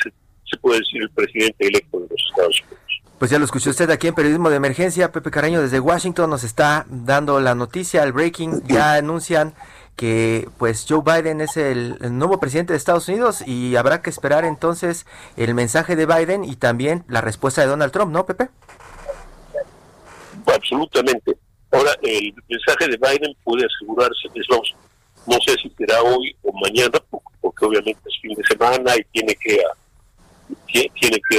[0.51, 3.01] se puede decir el presidente electo de los Estados Unidos.
[3.19, 5.13] Pues ya lo escuchó usted aquí en Periodismo de Emergencia.
[5.13, 8.61] Pepe Caraño desde Washington nos está dando la noticia, el breaking.
[8.67, 9.53] Ya anuncian
[9.95, 14.43] que pues Joe Biden es el, nuevo presidente de Estados Unidos y habrá que esperar
[14.43, 15.05] entonces
[15.37, 18.49] el mensaje de Biden y también la respuesta de Donald Trump, ¿no, Pepe?
[20.53, 21.37] Absolutamente.
[21.71, 24.27] Ahora, el mensaje de Biden puede asegurarse,
[25.25, 26.99] no sé si será hoy o mañana,
[27.39, 29.61] porque obviamente es fin de semana y tiene que,
[30.99, 31.37] tiene que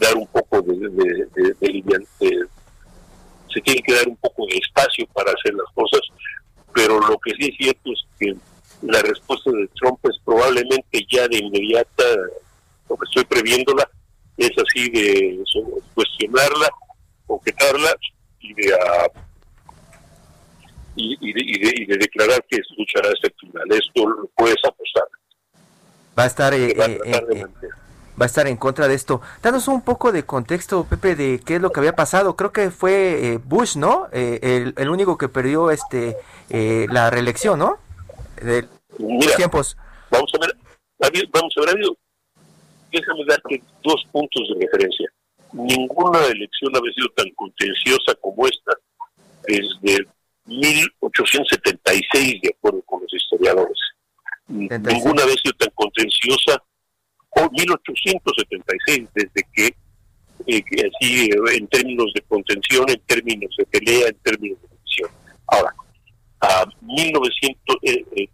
[0.00, 2.46] dar un poco de, de, de,
[3.52, 6.00] se tiene que dar un poco de espacio para hacer las cosas
[6.76, 8.36] pero lo que sí es cierto es que
[8.82, 12.04] la respuesta de Trump es probablemente ya de inmediata,
[12.90, 13.88] lo que estoy previéndola,
[14.36, 15.42] es así de
[15.94, 16.68] cuestionarla,
[17.28, 17.96] objetarla
[18.40, 19.10] y de, uh,
[20.96, 23.64] y, de, de, declarar que luchará hasta el final.
[23.70, 25.04] Esto lo puedes apostar.
[26.18, 26.52] Va a estar...
[26.52, 27.46] Eh, eh, eh,
[28.20, 29.20] va a estar en contra de esto.
[29.42, 32.36] Danos un poco de contexto, Pepe, de qué es lo que había pasado.
[32.36, 34.08] Creo que fue eh, Bush, ¿no?
[34.12, 36.16] Eh, el, único que perdió este
[36.50, 37.78] eh, la reelección, ¿no?
[38.42, 38.66] De
[38.98, 39.76] Mira, tiempos.
[40.10, 40.56] Vamos a ver,
[41.32, 41.76] vamos a ver,
[42.92, 45.08] déjame darte dos puntos de referencia.
[45.52, 48.72] Ninguna elección había sido tan contenciosa como esta
[49.46, 50.06] desde
[50.46, 53.78] 1876, de acuerdo con los historiadores.
[54.48, 56.62] Ninguna había sido tan contenciosa
[57.50, 59.66] 1876, desde que,
[60.46, 60.62] eh,
[60.94, 65.10] así en términos de contención, en términos de pelea, en términos de división.
[65.46, 65.74] Ahora,
[66.40, 68.28] a 1900, eh,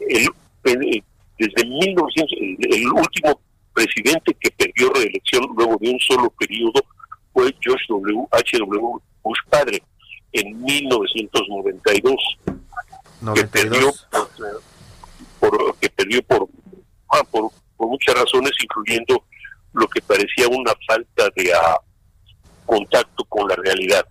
[0.00, 1.02] eh,
[1.38, 3.40] desde 1900, el, último
[3.72, 6.80] presidente que perdió reelección luego de un solo periodo
[7.32, 8.26] fue George W.
[8.30, 8.58] H.
[8.58, 8.80] W.
[9.22, 9.82] Bush padre
[10.32, 12.16] en 1992,
[13.20, 13.34] 92.
[13.34, 13.92] que perdió
[15.40, 16.48] por, que perdió por,
[17.08, 17.50] ah, por
[17.82, 19.24] por muchas razones, incluyendo
[19.72, 21.80] lo que parecía una falta de ah,
[22.64, 24.06] contacto con la realidad.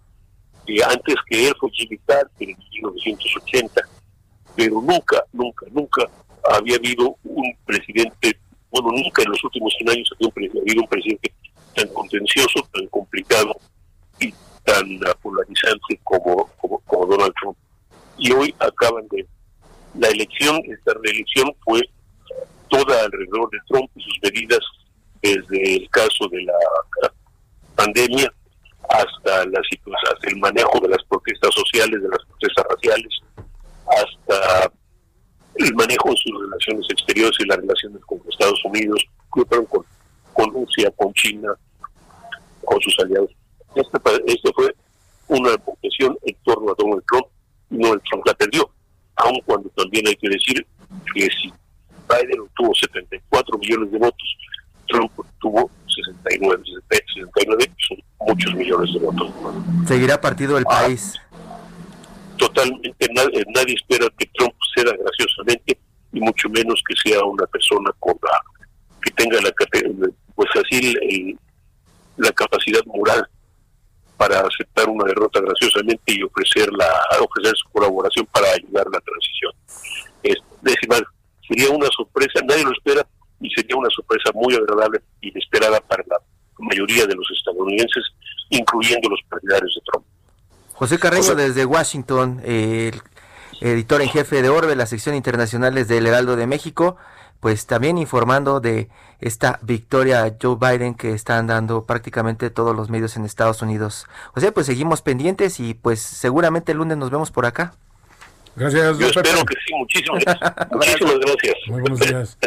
[0.67, 3.81] Y antes que él fue Jimmy Carter en 1980,
[4.57, 6.03] pero nunca, nunca, nunca
[6.51, 8.37] había habido un presidente,
[8.69, 11.33] bueno, nunca en los últimos 100 años había habido un presidente
[11.73, 13.55] tan contencioso, tan complicado
[14.19, 14.33] y
[14.65, 17.57] tan ah, polarizante como, como, como Donald Trump.
[18.17, 19.25] Y hoy acaban de...
[19.93, 21.81] La elección, esta reelección fue
[22.71, 24.59] toda alrededor de Trump y sus medidas,
[25.21, 27.13] desde el caso de la
[27.75, 28.33] pandemia
[28.89, 33.13] hasta, la hasta el manejo de las protestas sociales, de las protestas raciales,
[33.87, 34.71] hasta
[35.55, 39.45] el manejo de sus relaciones exteriores y las relaciones con Estados Unidos, con,
[40.33, 41.49] con Rusia, con China,
[42.63, 43.29] con sus aliados.
[43.75, 44.73] Esto, fue
[45.27, 47.27] una votación en torno a Donald Trump
[47.69, 48.69] y Donald Trump la perdió,
[49.15, 50.65] aun cuando también hay que decir
[51.13, 51.53] que si
[52.11, 54.37] Biden obtuvo 74 millones de votos,
[54.87, 57.97] Trump tuvo 69, 69 son
[58.27, 59.31] muchos millones de votos.
[59.87, 61.15] ¿Seguirá partido el ah, país?
[62.37, 65.77] Totalmente, nadie, nadie espera que Trump ceda graciosamente
[66.13, 68.41] y mucho menos que sea una persona con la
[69.01, 69.51] que tenga la
[70.35, 71.37] pues así
[72.17, 73.27] la capacidad moral
[74.17, 76.87] para aceptar una derrota graciosamente y ofrecer la
[77.19, 79.51] ofrecer su colaboración para ayudar a la transición.
[80.21, 80.89] Es, decir,
[81.47, 83.05] sería una sorpresa, nadie lo espera
[83.39, 86.17] y sería una sorpresa muy agradable y inesperada para la
[86.59, 88.03] mayoría de los estadounidenses,
[88.49, 90.05] incluyendo los partidarios de Trump.
[90.81, 92.99] José Carreño desde Washington, el
[93.59, 96.97] editor en jefe de Orbe, la sección internacionales del Heraldo de México.
[97.39, 103.15] pues también informando de esta victoria Joe Biden que están dando prácticamente todos los medios
[103.15, 104.07] en Estados Unidos.
[104.33, 107.75] O sea, pues seguimos pendientes y pues seguramente el lunes nos vemos por acá.
[108.55, 110.23] Gracias, Yo espero que sí, muchísimas,
[110.71, 111.55] muchísimas gracias.
[111.67, 112.37] Muy buenos días.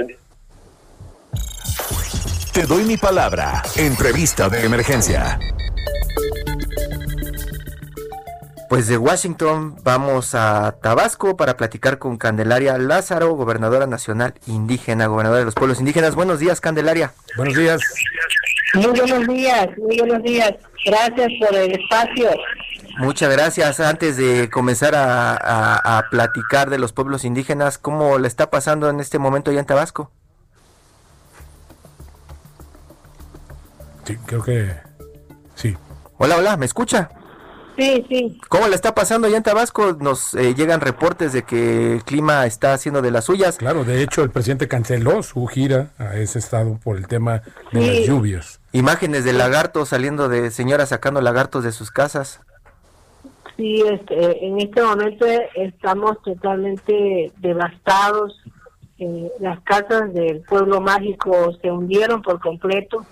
[2.52, 3.62] Te doy mi palabra.
[3.76, 5.38] Entrevista de emergencia.
[8.68, 15.40] Pues de Washington vamos a Tabasco para platicar con Candelaria Lázaro, gobernadora nacional indígena, gobernadora
[15.40, 16.14] de los pueblos indígenas.
[16.14, 17.12] Buenos días, Candelaria.
[17.36, 17.80] Buenos días.
[18.74, 20.54] Muy buenos días, muy buenos días.
[20.84, 22.30] Gracias por el espacio.
[22.98, 23.80] Muchas gracias.
[23.80, 28.88] Antes de comenzar a, a- a platicar de los pueblos indígenas, ¿cómo le está pasando
[28.88, 30.10] en este momento allá en Tabasco?
[34.04, 34.74] Sí, creo que
[35.54, 35.76] sí.
[36.18, 37.10] Hola, hola, ¿me escucha?
[37.76, 38.38] Sí, sí.
[38.48, 39.94] ¿Cómo le está pasando allá en Tabasco?
[39.98, 43.56] Nos eh, llegan reportes de que el clima está haciendo de las suyas.
[43.56, 47.80] Claro, de hecho el presidente canceló su gira a ese estado por el tema de
[47.80, 47.98] Sí.
[47.98, 48.60] las lluvias.
[48.72, 52.40] Imágenes de lagartos saliendo de señoras sacando lagartos de sus casas.
[53.56, 58.40] Sí, este, en este momento estamos totalmente devastados.
[58.98, 63.04] Eh, las casas del pueblo mágico se hundieron por completo.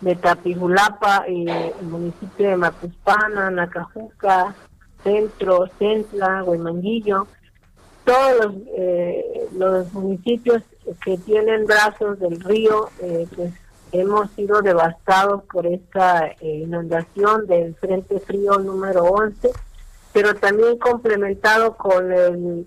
[0.00, 4.54] De Tapijulapa, eh, el municipio de Macuspana, Nacajuca,
[5.02, 7.26] Centro, Centla, Huemanguillo,
[8.04, 10.62] todos los, eh, los municipios
[11.04, 13.52] que tienen brazos del río, eh, pues
[13.92, 19.50] hemos sido devastados por esta eh, inundación del Frente Frío número 11,
[20.12, 22.66] pero también complementado con el-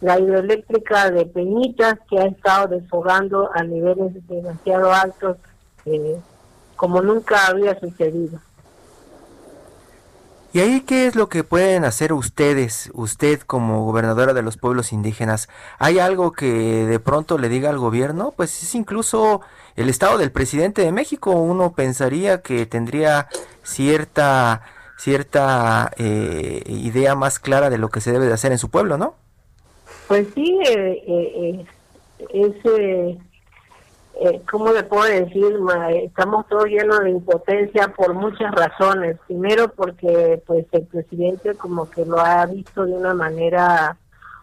[0.00, 5.36] la hidroeléctrica de Peñitas que ha estado desfogando a niveles demasiado altos
[5.84, 6.16] eh,
[6.82, 8.40] como nunca había sucedido.
[10.52, 14.92] ¿Y ahí qué es lo que pueden hacer ustedes, usted como gobernadora de los pueblos
[14.92, 15.48] indígenas?
[15.78, 16.48] ¿Hay algo que
[16.84, 18.34] de pronto le diga al gobierno?
[18.36, 19.42] Pues es incluso
[19.76, 21.30] el estado del presidente de México.
[21.30, 23.28] Uno pensaría que tendría
[23.62, 24.62] cierta
[24.98, 28.98] cierta eh, idea más clara de lo que se debe de hacer en su pueblo,
[28.98, 29.14] ¿no?
[30.08, 31.64] Pues sí, eh, eh,
[32.28, 33.22] eh, es,
[34.20, 35.58] eh, ¿cómo le puedo decir?
[35.58, 35.90] Ma?
[35.90, 39.18] Estamos todos llenos de impotencia por muchas razones.
[39.26, 43.96] Primero porque pues el presidente como que lo ha visto de una manera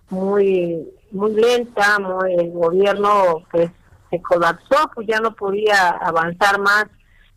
[0.09, 1.97] muy muy lenta,
[2.29, 3.71] el gobierno pues
[4.09, 6.85] se colapsó, pues ya no podía avanzar más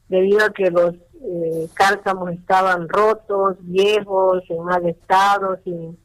[0.09, 5.99] debido a que los eh, cárcamos estaban rotos, viejos, en mal estado, sin,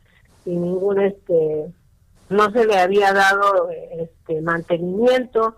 [0.43, 1.73] sin ningún este
[2.29, 5.55] no se le había dado este mantenimiento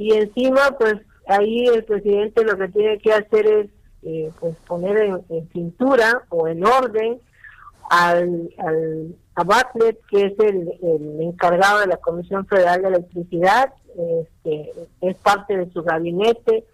[0.00, 0.94] y encima pues
[1.26, 3.66] ahí el presidente lo que tiene que hacer es
[4.02, 7.20] eh, pues poner en, cintura o en orden
[7.90, 13.74] al, al a Bartlett, que es el, el encargado de la Comisión Federal de Electricidad,
[14.18, 14.72] este,
[15.02, 16.64] es parte de su gabinete.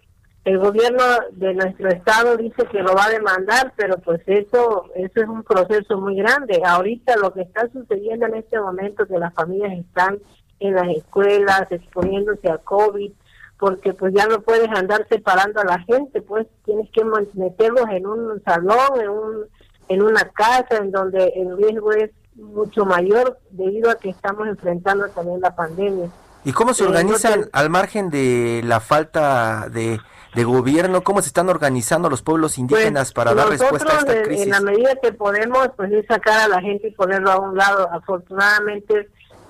[0.45, 5.21] El gobierno de nuestro estado dice que lo va a demandar, pero pues eso eso
[5.21, 6.61] es un proceso muy grande.
[6.65, 10.19] Ahorita lo que está sucediendo en este momento que las familias están
[10.59, 13.11] en las escuelas exponiéndose a COVID,
[13.59, 17.03] porque pues ya no puedes andar separando a la gente, pues tienes que
[17.33, 19.45] meterlos en un salón, en un
[19.89, 25.07] en una casa en donde el riesgo es mucho mayor debido a que estamos enfrentando
[25.09, 26.09] también la pandemia.
[26.43, 29.99] ¿Y cómo se Eh, organizan al margen de la falta de,
[30.35, 31.03] de gobierno?
[31.03, 34.43] ¿Cómo se están organizando los pueblos indígenas Pues, para dar respuesta a esta en- crisis?
[34.45, 37.55] En la medida que podemos, pues es sacar a la gente y ponerlo a un
[37.57, 37.89] lado.
[37.91, 39.09] Afortunadamente,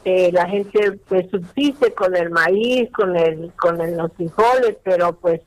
[0.09, 5.41] eh, la gente pues subsiste con el maíz, con el, con los frijoles, pero pues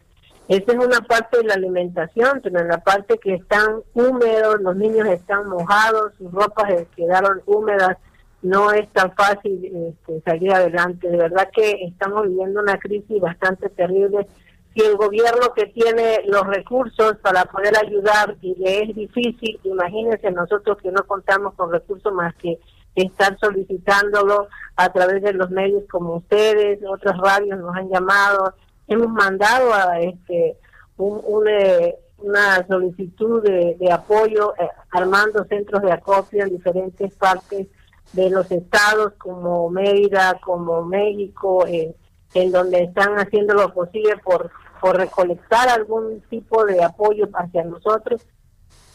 [0.49, 4.77] esa es una parte de la alimentación, pero en la parte que están húmedos, los
[4.77, 7.97] niños están mojados, sus ropas quedaron húmedas,
[8.43, 11.09] no es tan fácil este, salir adelante.
[11.09, 14.27] De verdad que estamos viviendo una crisis bastante terrible.
[14.75, 20.31] Si el gobierno que tiene los recursos para poder ayudar y le es difícil, imagínense
[20.33, 22.59] nosotros que no contamos con recursos más que
[23.03, 28.55] estar solicitándolo a través de los medios como ustedes, otras radios nos han llamado,
[28.89, 30.57] hemos mandado a este
[30.97, 37.67] un, eh, una solicitud de, apoyo eh, armando centros de acopio en diferentes partes
[38.13, 41.95] de los estados como Mérida, como México, en,
[42.35, 48.27] en donde están haciendo lo posible por, por recolectar algún tipo de apoyo hacia nosotros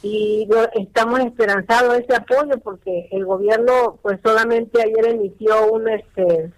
[0.06, 6.52] y estamos esperanzados ese apoyo porque el gobierno pues solamente ayer emitió un este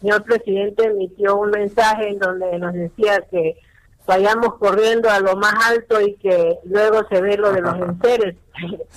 [0.00, 3.58] señor presidente emitió un mensaje en donde nos decía que
[4.06, 8.36] vayamos corriendo a lo más alto y que luego se ve lo de los enseres.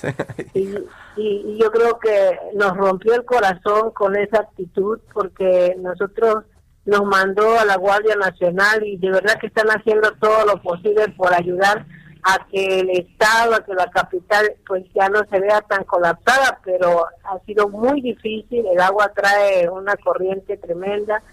[0.54, 0.76] y,
[1.18, 6.46] y, yo creo que nos rompió el corazón con esa actitud porque nosotros
[6.86, 11.10] nos mandó a la Guardia Nacional y de verdad que están haciendo todo lo posible
[11.18, 11.86] por ayudar
[12.34, 16.60] a que el Estado, a que la capital pues ya no se vea tan colapsada,
[16.64, 21.24] pero ha sido muy difícil, el agua trae una corriente tremenda,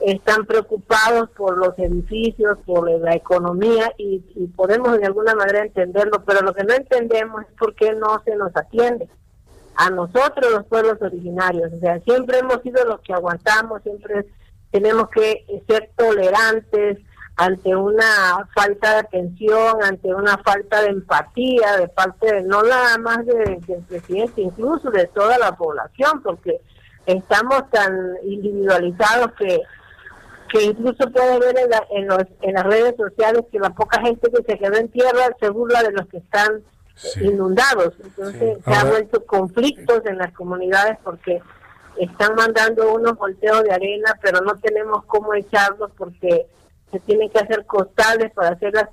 [0.00, 4.20] están preocupados por los edificios, por la economía y,
[4.56, 8.34] podemos de alguna manera entenderlo, pero lo que no entendemos es por qué no se
[8.36, 9.08] nos atiende
[9.76, 14.26] a nosotros los pueblos originarios, o sea, siempre hemos sido los que aguantamos, siempre
[14.72, 16.98] tenemos que ser tolerantes,
[17.38, 22.98] ante una falta de atención, ante una falta de empatía de parte de, no nada
[22.98, 23.58] más del
[23.88, 26.60] presidente, incluso de toda la población, porque
[27.06, 29.62] estamos tan individualizados que
[30.48, 34.30] que incluso puede ver en, en, los, en las redes sociales que la poca gente
[34.30, 36.62] que se quedó en tierra se burla de los que están
[37.20, 37.94] inundados.
[38.02, 41.42] Entonces se han vuelto conflictos en las comunidades porque
[41.98, 46.46] están mandando unos volteos de arena, pero no tenemos cómo echarlos porque
[46.90, 48.88] se tienen que hacer costales para hacer las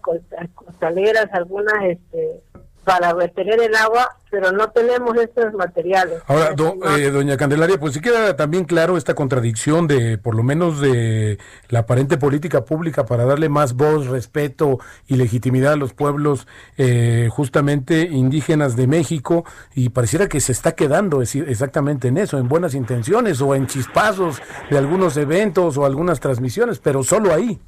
[0.53, 2.41] costaleras, algunas este,
[2.85, 6.21] para retener el agua, pero no tenemos estos materiales.
[6.27, 6.55] Ahora,
[6.97, 11.39] eh, doña Candelaria, pues si queda también claro esta contradicción de, por lo menos, de
[11.69, 17.27] la aparente política pública para darle más voz, respeto y legitimidad a los pueblos eh,
[17.31, 22.75] justamente indígenas de México y pareciera que se está quedando exactamente en eso, en buenas
[22.75, 27.59] intenciones o en chispazos de algunos eventos o algunas transmisiones, pero solo ahí.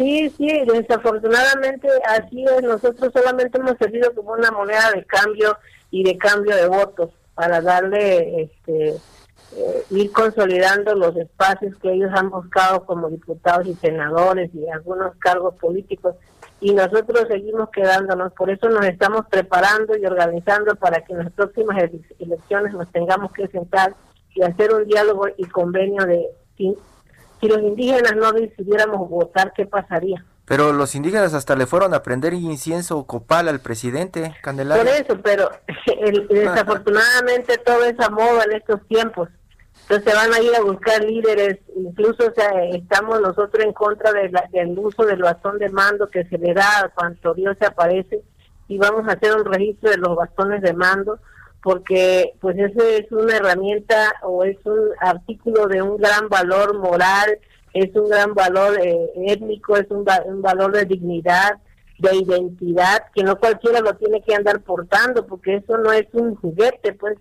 [0.00, 2.62] Sí, sí, desafortunadamente así es.
[2.62, 5.58] Nosotros solamente hemos servido como una moneda de cambio
[5.90, 8.94] y de cambio de votos para darle, este,
[9.56, 15.14] eh, ir consolidando los espacios que ellos han buscado como diputados y senadores y algunos
[15.16, 16.14] cargos políticos.
[16.62, 18.32] Y nosotros seguimos quedándonos.
[18.32, 21.76] Por eso nos estamos preparando y organizando para que en las próximas
[22.18, 23.94] elecciones nos tengamos que sentar
[24.34, 26.26] y hacer un diálogo y convenio de
[27.40, 30.24] si los indígenas no decidiéramos votar, ¿qué pasaría?
[30.44, 34.82] Pero los indígenas hasta le fueron a prender incienso copal al presidente Candelaria.
[34.82, 35.50] Por eso, pero
[36.28, 39.28] desafortunadamente todo es a moda en estos tiempos.
[39.82, 44.30] Entonces van a ir a buscar líderes, incluso o sea, estamos nosotros en contra de
[44.52, 48.22] del uso del bastón de mando que se le da cuando Dios se aparece
[48.68, 51.18] y vamos a hacer un registro de los bastones de mando
[51.62, 57.38] porque pues eso es una herramienta o es un artículo de un gran valor moral,
[57.74, 61.58] es un gran valor eh, étnico, es un, valor de dignidad,
[61.98, 66.34] de identidad, que no cualquiera lo tiene que andar portando, porque eso no es un
[66.36, 67.18] juguete, pues.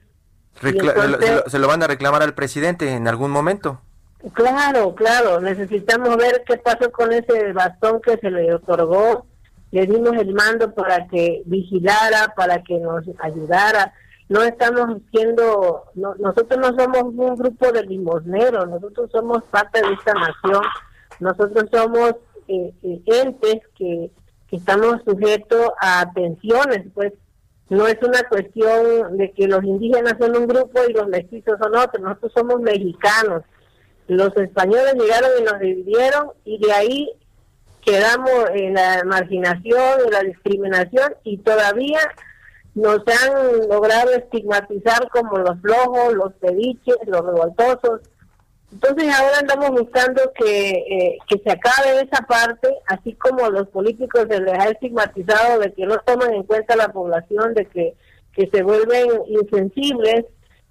[0.61, 3.81] se, lo, van a reclamar al presidente en algún momento.
[4.33, 9.25] Claro, claro, necesitamos ver qué pasó con ese bastón que se le otorgó,
[9.71, 13.93] le dimos el mando para que vigilara, para que nos ayudara,
[14.29, 20.13] no estamos siendo, nosotros no somos un grupo de limosneros, nosotros somos parte de esta
[20.13, 20.63] nación,
[21.19, 22.13] nosotros somos
[22.47, 24.11] eh, eh, entes que,
[24.51, 27.13] estamos sujetos a atenciones, pues
[27.69, 31.75] no es una cuestión de que los indígenas son un grupo y los mestizos son
[31.75, 33.43] otros, nosotros somos mexicanos.
[34.07, 37.11] Los españoles llegaron y nos dividieron y de ahí
[37.81, 41.99] quedamos en la marginación, en la discriminación y todavía
[42.75, 48.01] nos han logrado estigmatizar como los flojos, los pediches, los revoltosos.
[48.71, 54.25] Entonces ahora andamos buscando que, eh, que se acabe esa parte, así como los políticos
[54.29, 57.95] se les ha estigmatizado de que no toman en cuenta la población, de que,
[58.33, 60.25] que se vuelven insensibles.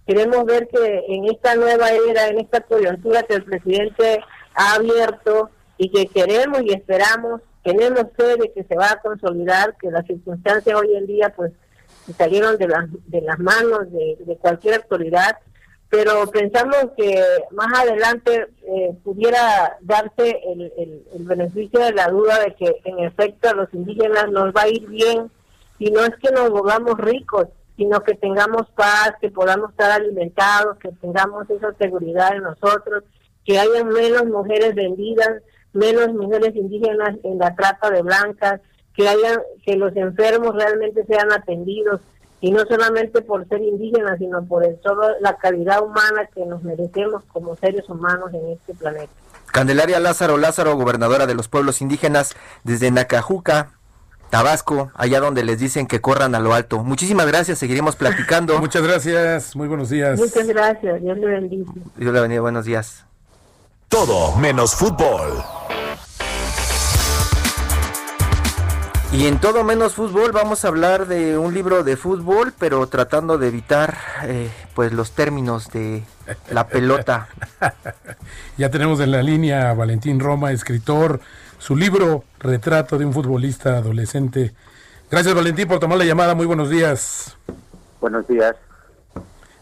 [0.07, 4.20] Queremos ver que en esta nueva era, en esta coyuntura que el presidente
[4.55, 9.76] ha abierto y que queremos y esperamos, tenemos fe de que se va a consolidar,
[9.76, 11.53] que las circunstancias hoy en día pues
[12.13, 15.39] salieron de, las de las manos de, cualquier autoridad,
[15.89, 22.55] pero pensamos que más adelante eh, pudiera darse el, el, beneficio de la duda de
[22.55, 25.31] que en efecto a los indígenas nos va a ir bien
[25.79, 30.77] y no es que nos volvamos ricos, sino que tengamos paz, que podamos estar alimentados,
[30.79, 33.05] que tengamos esa seguridad en nosotros,
[33.45, 35.43] que haya menos mujeres vendidas,
[35.73, 38.61] menos mujeres indígenas en la trata de blancas,
[38.99, 42.01] que haya que los enfermos realmente sean atendidos
[42.40, 46.64] y no solamente por ser indígenas, sino por el, toda la calidad humana que nos
[46.64, 49.12] merecemos como seres humanos en este planeta.
[49.53, 52.34] Candelaria Lázaro Lázaro, gobernadora de los pueblos indígenas
[52.64, 53.70] desde Nacajuca,
[54.30, 56.82] Tabasco, allá donde les dicen que corran a lo alto.
[56.82, 58.59] Muchísimas gracias, seguiremos platicando.
[58.61, 60.18] Muchas gracias, muy buenos días.
[60.18, 61.72] Muchas gracias, Dios le bendiga.
[61.96, 63.05] Dios le bendiga, buenos días.
[63.88, 65.44] Todo menos fútbol.
[69.11, 73.39] Y en todo menos fútbol vamos a hablar de un libro de fútbol, pero tratando
[73.39, 76.03] de evitar eh, pues los términos de
[76.51, 77.29] la pelota.
[78.59, 81.21] ya tenemos en la línea a Valentín Roma, escritor,
[81.59, 84.53] su libro Retrato de un futbolista adolescente.
[85.11, 87.35] Gracias Valentín por tomar la llamada, muy buenos días.
[88.03, 88.57] Buenos días.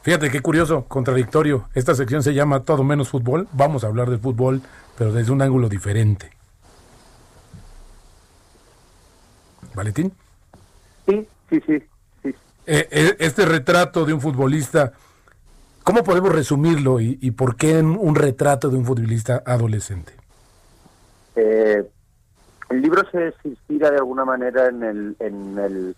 [0.02, 1.68] Fíjate qué curioso, contradictorio.
[1.72, 3.46] Esta sección se llama Todo menos fútbol.
[3.52, 4.60] Vamos a hablar de fútbol,
[4.98, 6.35] pero desde un ángulo diferente.
[9.76, 10.12] Valentín.
[11.06, 11.82] Sí, sí, sí.
[12.22, 12.34] sí.
[12.66, 14.92] Eh, eh, este retrato de un futbolista,
[15.84, 20.12] ¿cómo podemos resumirlo y, por qué un retrato de un futbolista adolescente?
[21.36, 21.84] Eh,
[22.70, 25.96] el libro se, inspira de alguna manera en el, en el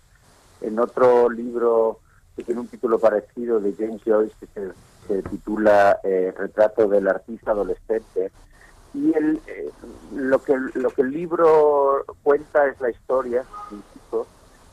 [0.61, 1.99] en otro libro
[2.35, 4.61] que tiene un título parecido de James Joyce que
[5.07, 8.31] se, titula Retrato del artista adolescente
[8.93, 9.69] y el, eh,
[10.13, 13.77] lo que lo que el libro cuenta es la historia de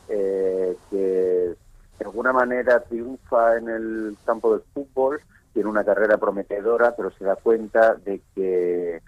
[0.09, 5.19] eh, que de alguna manera triunfa en el campo del fútbol
[5.53, 9.01] tiene una carrera prometedora pero se da cuenta de que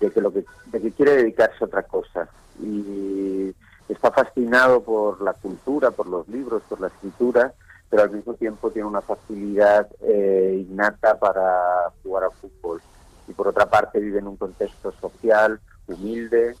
[0.00, 2.28] de que lo que de que quiere dedicarse a otra cosa.
[2.62, 3.52] Y
[3.88, 7.52] está fascinado por la cultura por los libros por la escritura
[7.90, 12.80] pero al mismo tiempo tiene una facilidad eh, innata para jugar al fútbol
[13.28, 16.56] y por otra parte vive en un contexto social humilde,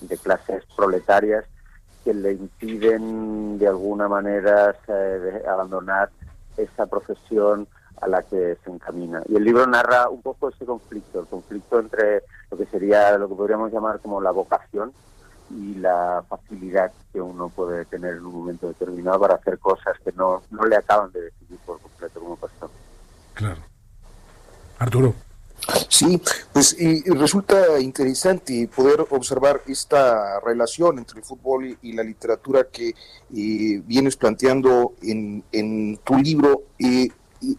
[0.00, 1.44] de clases proletarias,
[2.04, 6.10] que le impiden de alguna manera eh, abandonar
[6.56, 7.68] esa profesión
[8.00, 9.22] a la que se encamina.
[9.28, 13.28] Y el libro narra un poco ese conflicto, el conflicto entre lo que sería, lo
[13.28, 14.92] que podríamos llamar como la vocación
[15.50, 20.12] y la facilidad que uno puede tener en un momento determinado para hacer cosas que
[20.12, 22.72] no, no le acaban de decidir por completo como persona.
[23.34, 23.60] Claro.
[24.78, 25.14] Arturo.
[25.88, 26.20] Sí,
[26.52, 32.94] pues y, resulta interesante poder observar esta relación entre el fútbol y, la literatura que
[33.30, 36.64] vienes planteando en, en tu libro.
[36.78, 37.08] Eh,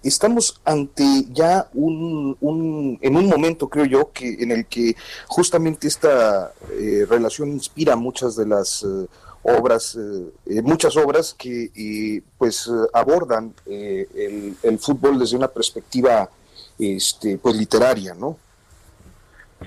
[0.01, 4.95] estamos ante ya un, un, en un momento, creo yo, que en el que
[5.27, 9.07] justamente esta eh, relación inspira muchas de las eh,
[9.43, 9.97] obras,
[10.63, 16.29] muchas obras que pues abordan el fútbol desde una perspectiva
[16.79, 18.37] este, pues literaria, ¿no?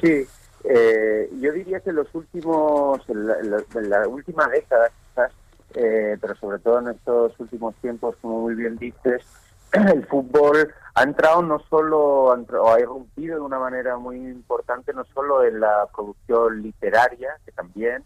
[0.01, 0.27] Sí,
[0.65, 5.33] eh, yo diría que los últimos, en la, última década quizás,
[5.75, 9.23] eh, pero sobre todo en estos últimos tiempos, como muy bien dices,
[9.73, 15.05] el fútbol ha entrado no solo, o ha irrumpido de una manera muy importante, no
[15.15, 18.03] solo en la producción literaria, que también,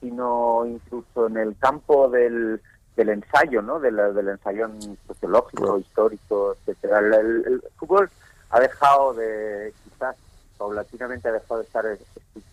[0.00, 2.60] sino incluso en el campo del,
[2.96, 3.80] del ensayo, ¿no?
[3.80, 4.68] del ensayo
[5.06, 7.00] sociológico, histórico, etcétera.
[7.00, 8.08] el, fútbol
[8.50, 10.16] ha dejado de, quizás
[10.56, 11.84] paulatinamente ha dejado de estar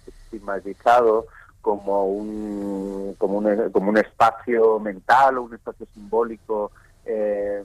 [0.08, 1.28] estigmatizado
[1.62, 6.72] como un, como un, como un espacio mental o un espacio simbólico
[7.06, 7.64] eh,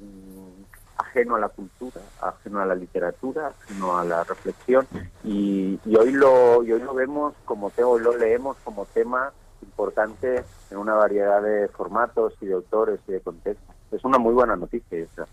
[0.98, 4.86] ajeno a la cultura, ajeno a la literatura, ajeno a la reflexión
[5.24, 9.32] y, hoy lo y hoy lo vemos como tema, hoy lo leemos como tema
[9.66, 13.74] importante en una variedad de formatos y de autores y de contextos.
[13.92, 15.26] Es una muy buena noticia esa.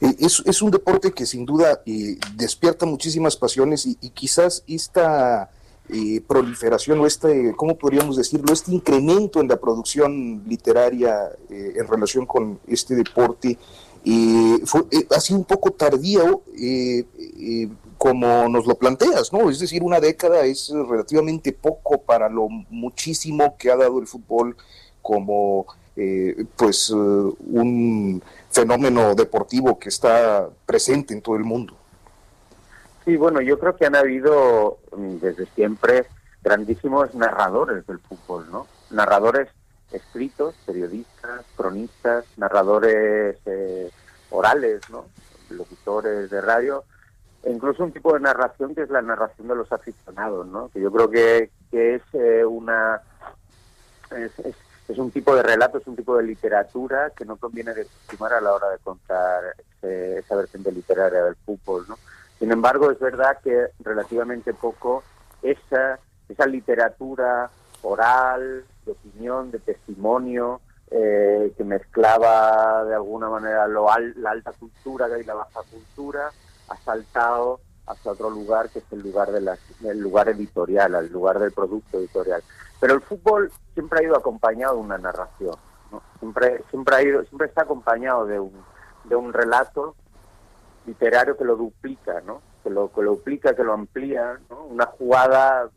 [0.00, 5.50] Eh, es, un deporte que sin duda eh, despierta muchísimas pasiones y, quizás esta
[5.88, 8.52] eh, proliferación o este, ¿cómo podríamos decirlo?
[8.52, 13.58] Este incremento en la producción literaria en relación con este deporte
[14.64, 14.82] fue,
[15.14, 16.42] ha sido un poco tardío
[18.02, 19.48] como nos lo planteas, ¿no?
[19.48, 24.56] Es decir, una década es relativamente poco para lo muchísimo que ha dado el fútbol
[25.00, 25.66] como
[26.56, 31.76] pues un fenómeno deportivo que está presente en todo el mundo.
[33.04, 36.06] Sí, bueno, yo creo que han habido mm, desde siempre
[36.42, 38.66] grandísimos narradores del fútbol, ¿no?
[38.90, 39.46] Narradores
[39.92, 43.92] escritos, periodistas, cronistas, narradores eh,
[44.30, 45.04] orales, ¿no?
[45.50, 46.82] Locutores de radio,
[47.46, 50.68] incluso un tipo de narración que es la narración de los aficionados, ¿no?
[50.68, 53.00] Que yo creo que, que es eh, una
[54.10, 54.32] es,
[54.88, 58.40] es un tipo de relato, es un tipo de literatura que no conviene desestimar a
[58.40, 61.86] la hora de contar esa versión de literaria del fútbol.
[62.38, 65.02] Sin embargo, es verdad que relativamente poco
[65.42, 67.50] esa, esa literatura
[67.82, 73.86] oral, de opinión, de testimonio, eh, que mezclaba de alguna manera lo
[74.16, 76.30] la alta cultura y la baja cultura,
[76.68, 79.58] ha saltado hacia otro lugar que es el lugar de la,
[79.94, 82.42] lugar editorial, el lugar del producto editorial.
[82.80, 85.56] Pero el fútbol siempre ha ido acompañado de una narración,
[86.18, 88.52] siempre, siempre, ha ido, siempre está acompañado de un,
[89.04, 89.94] de un relato
[90.86, 92.40] literario que lo duplica, ¿no?
[92.62, 94.38] que, lo, que lo duplica, que lo amplía.
[94.50, 94.64] ¿no?
[94.64, 95.68] Una jugada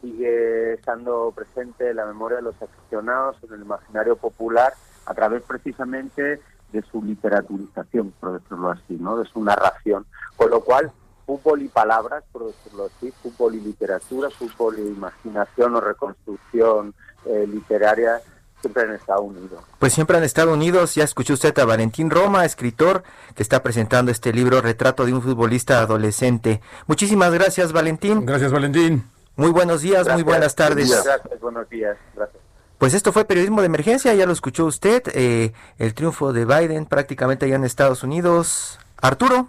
[0.00, 4.74] sigue estando presente en la memoria de los aficionados, en el imaginario popular,
[5.06, 6.40] a través precisamente
[6.72, 9.16] de su literaturización, por decirlo así, ¿no?
[9.18, 10.06] de su narración.
[10.36, 10.92] Con lo cual,
[11.26, 16.94] fútbol y palabras, por decirlo así, fútbol y literatura, fútbol y imaginación o reconstrucción
[17.26, 18.20] eh, literaria,
[18.60, 19.62] siempre han estado unidos.
[19.78, 20.94] Pues siempre han estado unidos.
[20.94, 23.02] Ya escuchó usted a Valentín Roma, escritor,
[23.34, 26.60] que está presentando este libro, Retrato de un futbolista adolescente.
[26.86, 28.24] Muchísimas gracias, Valentín.
[28.24, 29.04] Gracias, Valentín.
[29.36, 30.90] Muy buenos días, muy buenas tardes.
[30.90, 31.96] Gracias, buenos días.
[32.14, 32.43] Gracias.
[32.84, 36.84] Pues esto fue periodismo de emergencia, ya lo escuchó usted, eh, el triunfo de Biden
[36.84, 38.78] prácticamente allá en Estados Unidos.
[38.98, 39.48] Arturo.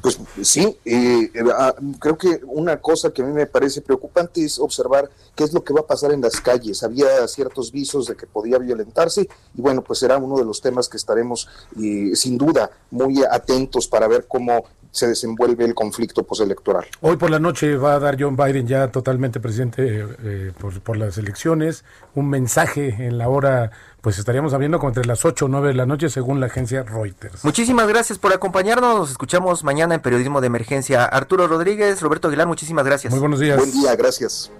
[0.00, 4.44] Pues sí, eh, eh, ah, creo que una cosa que a mí me parece preocupante
[4.44, 6.84] es observar qué es lo que va a pasar en las calles.
[6.84, 10.88] Había ciertos visos de que podía violentarse y bueno, pues será uno de los temas
[10.88, 11.48] que estaremos
[12.14, 16.84] sin duda muy atentos para ver cómo se desenvuelve el conflicto postelectoral.
[17.00, 20.52] Hoy por la noche va a dar John Biden ya totalmente presidente eh,
[20.84, 21.84] por, las elecciones,
[22.14, 23.70] un mensaje en la hora,
[24.02, 26.82] pues estaríamos hablando como entre las 8 o 9 de la noche según la agencia
[26.82, 27.42] Reuters.
[27.42, 31.06] Muchísimas gracias por acompañarnos, nos escuchamos mañana en Periodismo de Emergencia.
[31.06, 33.10] Arturo Rodríguez, Roberto Aguilar, muchísimas gracias.
[33.10, 33.56] Muy buenos días.
[33.56, 34.50] Buen día, gracias.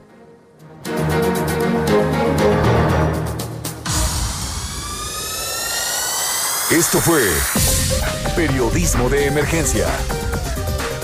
[6.71, 7.21] Esto fue
[8.35, 9.87] Periodismo de Emergencia